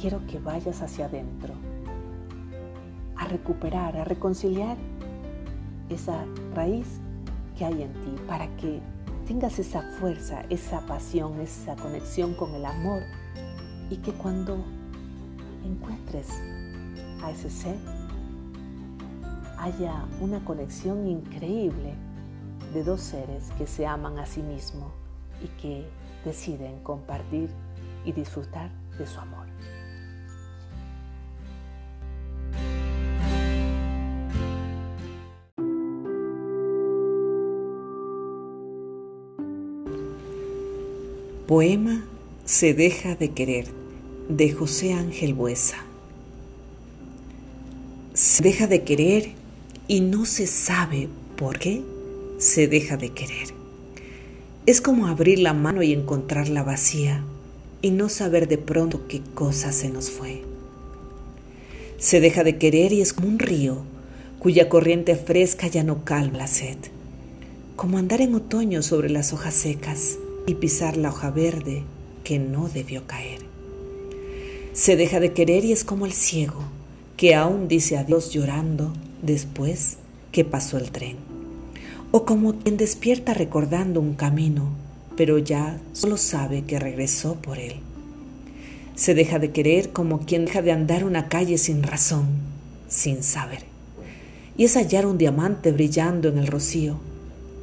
quiero 0.00 0.26
que 0.26 0.40
vayas 0.40 0.82
hacia 0.82 1.06
adentro, 1.06 1.54
a 3.16 3.28
recuperar, 3.28 3.96
a 3.96 4.04
reconciliar 4.04 4.76
esa 5.88 6.24
raíz 6.52 7.00
que 7.56 7.64
hay 7.64 7.82
en 7.82 7.92
ti, 7.92 8.16
para 8.26 8.48
que 8.56 8.80
tengas 9.28 9.60
esa 9.60 9.82
fuerza, 10.00 10.42
esa 10.50 10.80
pasión, 10.86 11.40
esa 11.40 11.76
conexión 11.76 12.34
con 12.34 12.52
el 12.54 12.64
amor 12.64 13.02
y 13.90 13.98
que 13.98 14.12
cuando 14.12 14.56
encuentres 15.64 16.28
a 17.22 17.30
ese 17.30 17.48
ser, 17.48 18.01
haya 19.62 20.06
una 20.20 20.44
conexión 20.44 21.06
increíble 21.06 21.94
de 22.74 22.82
dos 22.82 23.00
seres 23.00 23.52
que 23.56 23.68
se 23.68 23.86
aman 23.86 24.18
a 24.18 24.26
sí 24.26 24.42
mismos 24.42 24.90
y 25.40 25.46
que 25.60 25.86
deciden 26.24 26.80
compartir 26.82 27.48
y 28.04 28.10
disfrutar 28.10 28.72
de 28.98 29.06
su 29.06 29.20
amor. 29.20 29.46
Poema 41.46 42.02
Se 42.44 42.74
deja 42.74 43.14
de 43.14 43.30
querer 43.30 43.66
de 44.28 44.52
José 44.52 44.94
Ángel 44.94 45.34
Buesa. 45.34 45.76
Se 48.14 48.42
deja 48.42 48.66
de 48.66 48.82
querer 48.82 49.41
y 49.92 50.00
no 50.00 50.24
se 50.24 50.46
sabe 50.46 51.10
por 51.36 51.58
qué 51.58 51.82
se 52.38 52.66
deja 52.66 52.96
de 52.96 53.10
querer. 53.10 53.48
Es 54.64 54.80
como 54.80 55.06
abrir 55.06 55.38
la 55.38 55.52
mano 55.52 55.82
y 55.82 55.92
encontrarla 55.92 56.62
vacía 56.62 57.22
y 57.82 57.90
no 57.90 58.08
saber 58.08 58.48
de 58.48 58.56
pronto 58.56 59.06
qué 59.06 59.20
cosa 59.34 59.70
se 59.70 59.90
nos 59.90 60.08
fue. 60.08 60.44
Se 61.98 62.20
deja 62.20 62.42
de 62.42 62.56
querer 62.56 62.94
y 62.94 63.02
es 63.02 63.12
como 63.12 63.28
un 63.28 63.38
río 63.38 63.82
cuya 64.38 64.70
corriente 64.70 65.14
fresca 65.14 65.66
ya 65.66 65.84
no 65.84 66.06
calma 66.06 66.38
la 66.38 66.46
sed, 66.46 66.78
como 67.76 67.98
andar 67.98 68.22
en 68.22 68.34
otoño 68.34 68.80
sobre 68.80 69.10
las 69.10 69.34
hojas 69.34 69.52
secas 69.52 70.16
y 70.46 70.54
pisar 70.54 70.96
la 70.96 71.10
hoja 71.10 71.30
verde 71.30 71.82
que 72.24 72.38
no 72.38 72.70
debió 72.70 73.06
caer. 73.06 73.40
Se 74.72 74.96
deja 74.96 75.20
de 75.20 75.34
querer 75.34 75.66
y 75.66 75.72
es 75.72 75.84
como 75.84 76.06
el 76.06 76.14
ciego 76.14 76.64
que 77.18 77.34
aún 77.34 77.68
dice 77.68 77.98
adiós 77.98 78.30
llorando 78.30 78.94
después 79.22 79.98
que 80.32 80.44
pasó 80.44 80.76
el 80.76 80.90
tren. 80.90 81.16
O 82.10 82.26
como 82.26 82.58
quien 82.58 82.76
despierta 82.76 83.32
recordando 83.32 84.00
un 84.00 84.14
camino, 84.14 84.68
pero 85.16 85.38
ya 85.38 85.78
solo 85.92 86.16
sabe 86.16 86.64
que 86.64 86.78
regresó 86.78 87.36
por 87.36 87.58
él. 87.58 87.76
Se 88.94 89.14
deja 89.14 89.38
de 89.38 89.50
querer 89.52 89.90
como 89.90 90.20
quien 90.20 90.44
deja 90.44 90.60
de 90.60 90.72
andar 90.72 91.04
una 91.04 91.28
calle 91.28 91.56
sin 91.56 91.82
razón, 91.82 92.26
sin 92.88 93.22
saber. 93.22 93.62
Y 94.56 94.64
es 94.64 94.76
hallar 94.76 95.06
un 95.06 95.16
diamante 95.16 95.72
brillando 95.72 96.28
en 96.28 96.36
el 96.36 96.46
rocío 96.46 96.98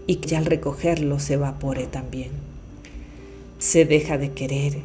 y 0.08 0.16
que 0.16 0.36
al 0.36 0.46
recogerlo 0.46 1.20
se 1.20 1.36
evapore 1.36 1.86
también. 1.86 2.32
Se 3.60 3.86
deja 3.86 4.18
de 4.18 4.32
querer 4.32 4.80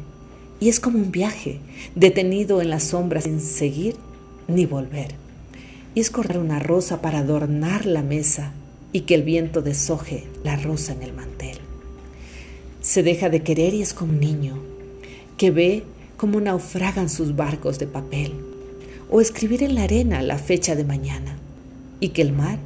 y 0.59 0.69
es 0.69 0.79
como 0.79 0.99
un 0.99 1.11
viaje 1.11 1.59
detenido 1.95 2.61
en 2.61 2.69
las 2.69 2.83
sombras 2.83 3.23
sin 3.23 3.41
seguir 3.41 3.95
ni 4.47 4.65
volver. 4.65 5.24
Y 5.95 6.01
es 6.01 6.11
correr 6.11 6.37
una 6.37 6.59
rosa 6.59 7.01
para 7.01 7.19
adornar 7.19 7.87
la 7.87 8.03
mesa 8.03 8.51
y 8.93 9.01
que 9.01 9.15
el 9.15 9.23
viento 9.23 9.63
deshoje 9.63 10.25
la 10.43 10.55
rosa 10.55 10.93
en 10.93 11.01
el 11.01 11.13
mantel. 11.13 11.57
Se 12.81 13.01
deja 13.01 13.29
de 13.29 13.41
querer 13.41 13.73
y 13.73 13.81
es 13.81 13.95
como 13.95 14.13
un 14.13 14.19
niño 14.19 14.59
que 15.37 15.49
ve 15.49 15.83
cómo 16.17 16.39
naufragan 16.39 17.09
sus 17.09 17.35
barcos 17.35 17.79
de 17.79 17.87
papel 17.87 18.33
o 19.09 19.21
escribir 19.21 19.63
en 19.63 19.73
la 19.73 19.83
arena 19.83 20.21
la 20.21 20.37
fecha 20.37 20.75
de 20.75 20.83
mañana 20.83 21.37
y 21.99 22.09
que 22.09 22.21
el 22.21 22.31
mar 22.31 22.59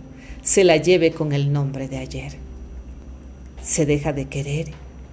se 0.44 0.65
la 0.65 0.76
lleve 0.76 1.12
con 1.12 1.32
el 1.32 1.54
nombre 1.54 1.88
de 1.88 1.98
ayer 2.00 2.50
se 3.63 3.86
deja 3.86 4.13
de 4.13 4.26
querer 4.26 4.70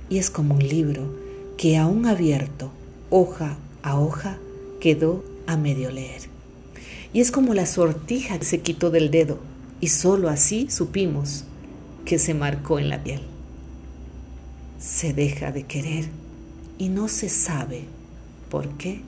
y 0.08 0.18
es 0.18 0.30
como 0.30 0.54
un 0.54 0.66
libro 0.66 1.14
que 1.58 1.76
aún 1.76 2.06
abierto, 2.06 2.70
hoja 3.10 3.58
a 3.82 4.00
hoja, 4.00 4.38
quedó 4.80 5.22
a 5.46 5.56
medio 5.56 5.90
leer. 5.90 6.22
Y 7.12 7.20
es 7.20 7.30
como 7.30 7.54
la 7.54 7.66
sortija 7.66 8.38
que 8.38 8.44
se 8.44 8.60
quitó 8.60 8.90
del 8.90 9.10
dedo 9.10 9.38
y 9.80 9.88
sólo 9.88 10.28
así 10.28 10.68
supimos 10.70 11.44
que 12.04 12.18
se 12.18 12.34
marcó 12.34 12.78
en 12.78 12.88
la 12.88 13.02
piel. 13.02 13.22
Se 14.78 15.12
deja 15.12 15.52
de 15.52 15.64
querer 15.64 16.08
y 16.78 16.88
no 16.88 17.08
se 17.08 17.28
sabe 17.28 17.84
por 18.50 18.68
qué 18.76 19.00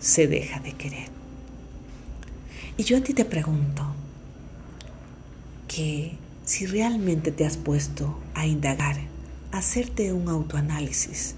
se 0.00 0.26
deja 0.26 0.60
de 0.60 0.72
querer. 0.72 1.08
Y 2.76 2.84
yo 2.84 2.96
a 2.98 3.00
ti 3.00 3.12
te 3.12 3.24
pregunto, 3.24 3.84
¿qué 5.68 6.16
si 6.44 6.66
realmente 6.66 7.30
te 7.30 7.46
has 7.46 7.56
puesto 7.56 8.18
a 8.34 8.46
indagar, 8.46 8.96
a 9.52 9.58
hacerte 9.58 10.12
un 10.12 10.28
autoanálisis 10.28 11.34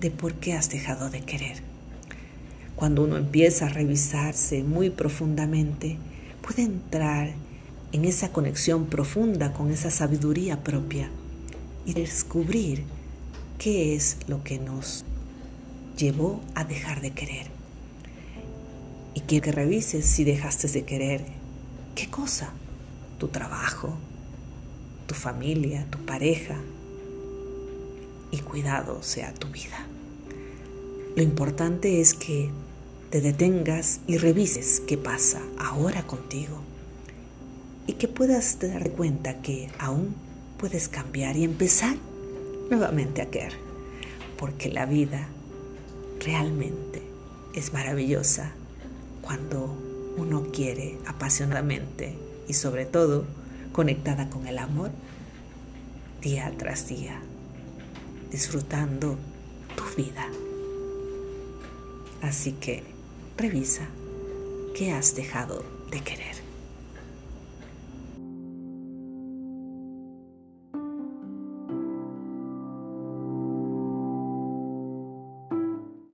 de 0.00 0.10
por 0.10 0.34
qué 0.34 0.54
has 0.54 0.70
dejado 0.70 1.10
de 1.10 1.20
querer. 1.20 1.73
Cuando 2.76 3.04
uno 3.04 3.16
empieza 3.16 3.66
a 3.66 3.68
revisarse 3.68 4.62
muy 4.62 4.90
profundamente, 4.90 5.96
puede 6.42 6.62
entrar 6.62 7.32
en 7.92 8.04
esa 8.04 8.32
conexión 8.32 8.86
profunda 8.86 9.52
con 9.52 9.70
esa 9.70 9.90
sabiduría 9.90 10.62
propia 10.62 11.08
y 11.86 11.94
descubrir 11.94 12.84
qué 13.58 13.94
es 13.94 14.16
lo 14.26 14.42
que 14.42 14.58
nos 14.58 15.04
llevó 15.96 16.40
a 16.54 16.64
dejar 16.64 17.00
de 17.00 17.12
querer. 17.12 17.46
Y 19.14 19.20
quiero 19.20 19.44
que 19.44 19.52
revises 19.52 20.04
si 20.04 20.24
dejaste 20.24 20.68
de 20.68 20.84
querer. 20.84 21.24
¿Qué 21.94 22.08
cosa? 22.08 22.52
¿Tu 23.18 23.28
trabajo? 23.28 23.96
tu 25.06 25.14
familia, 25.14 25.86
tu 25.90 25.98
pareja 25.98 26.56
y 28.30 28.38
cuidado 28.38 29.02
sea 29.02 29.32
tu 29.34 29.48
vida. 29.48 29.86
Lo 31.16 31.22
importante 31.22 32.00
es 32.00 32.13
que 32.24 32.50
te 33.10 33.20
detengas 33.20 34.00
y 34.06 34.16
revises 34.16 34.80
qué 34.86 34.96
pasa 34.96 35.42
ahora 35.58 36.06
contigo 36.06 36.60
y 37.86 37.94
que 37.94 38.08
puedas 38.08 38.58
dar 38.60 38.90
cuenta 38.92 39.42
que 39.42 39.70
aún 39.78 40.14
puedes 40.58 40.88
cambiar 40.88 41.36
y 41.36 41.44
empezar 41.44 41.96
nuevamente 42.70 43.20
a 43.20 43.30
querer, 43.30 43.52
porque 44.38 44.70
la 44.70 44.86
vida 44.86 45.28
realmente 46.24 47.02
es 47.54 47.74
maravillosa 47.74 48.52
cuando 49.20 49.76
uno 50.16 50.46
quiere 50.50 50.96
apasionadamente 51.06 52.16
y 52.48 52.54
sobre 52.54 52.86
todo 52.86 53.26
conectada 53.72 54.30
con 54.30 54.46
el 54.46 54.58
amor 54.58 54.90
día 56.22 56.50
tras 56.56 56.88
día, 56.88 57.20
disfrutando 58.30 59.18
tu 59.76 60.02
vida. 60.02 60.26
Así 62.24 62.52
que 62.52 62.82
revisa 63.36 63.86
qué 64.74 64.92
has 64.92 65.14
dejado 65.14 65.62
de 65.90 66.00
querer. 66.00 66.43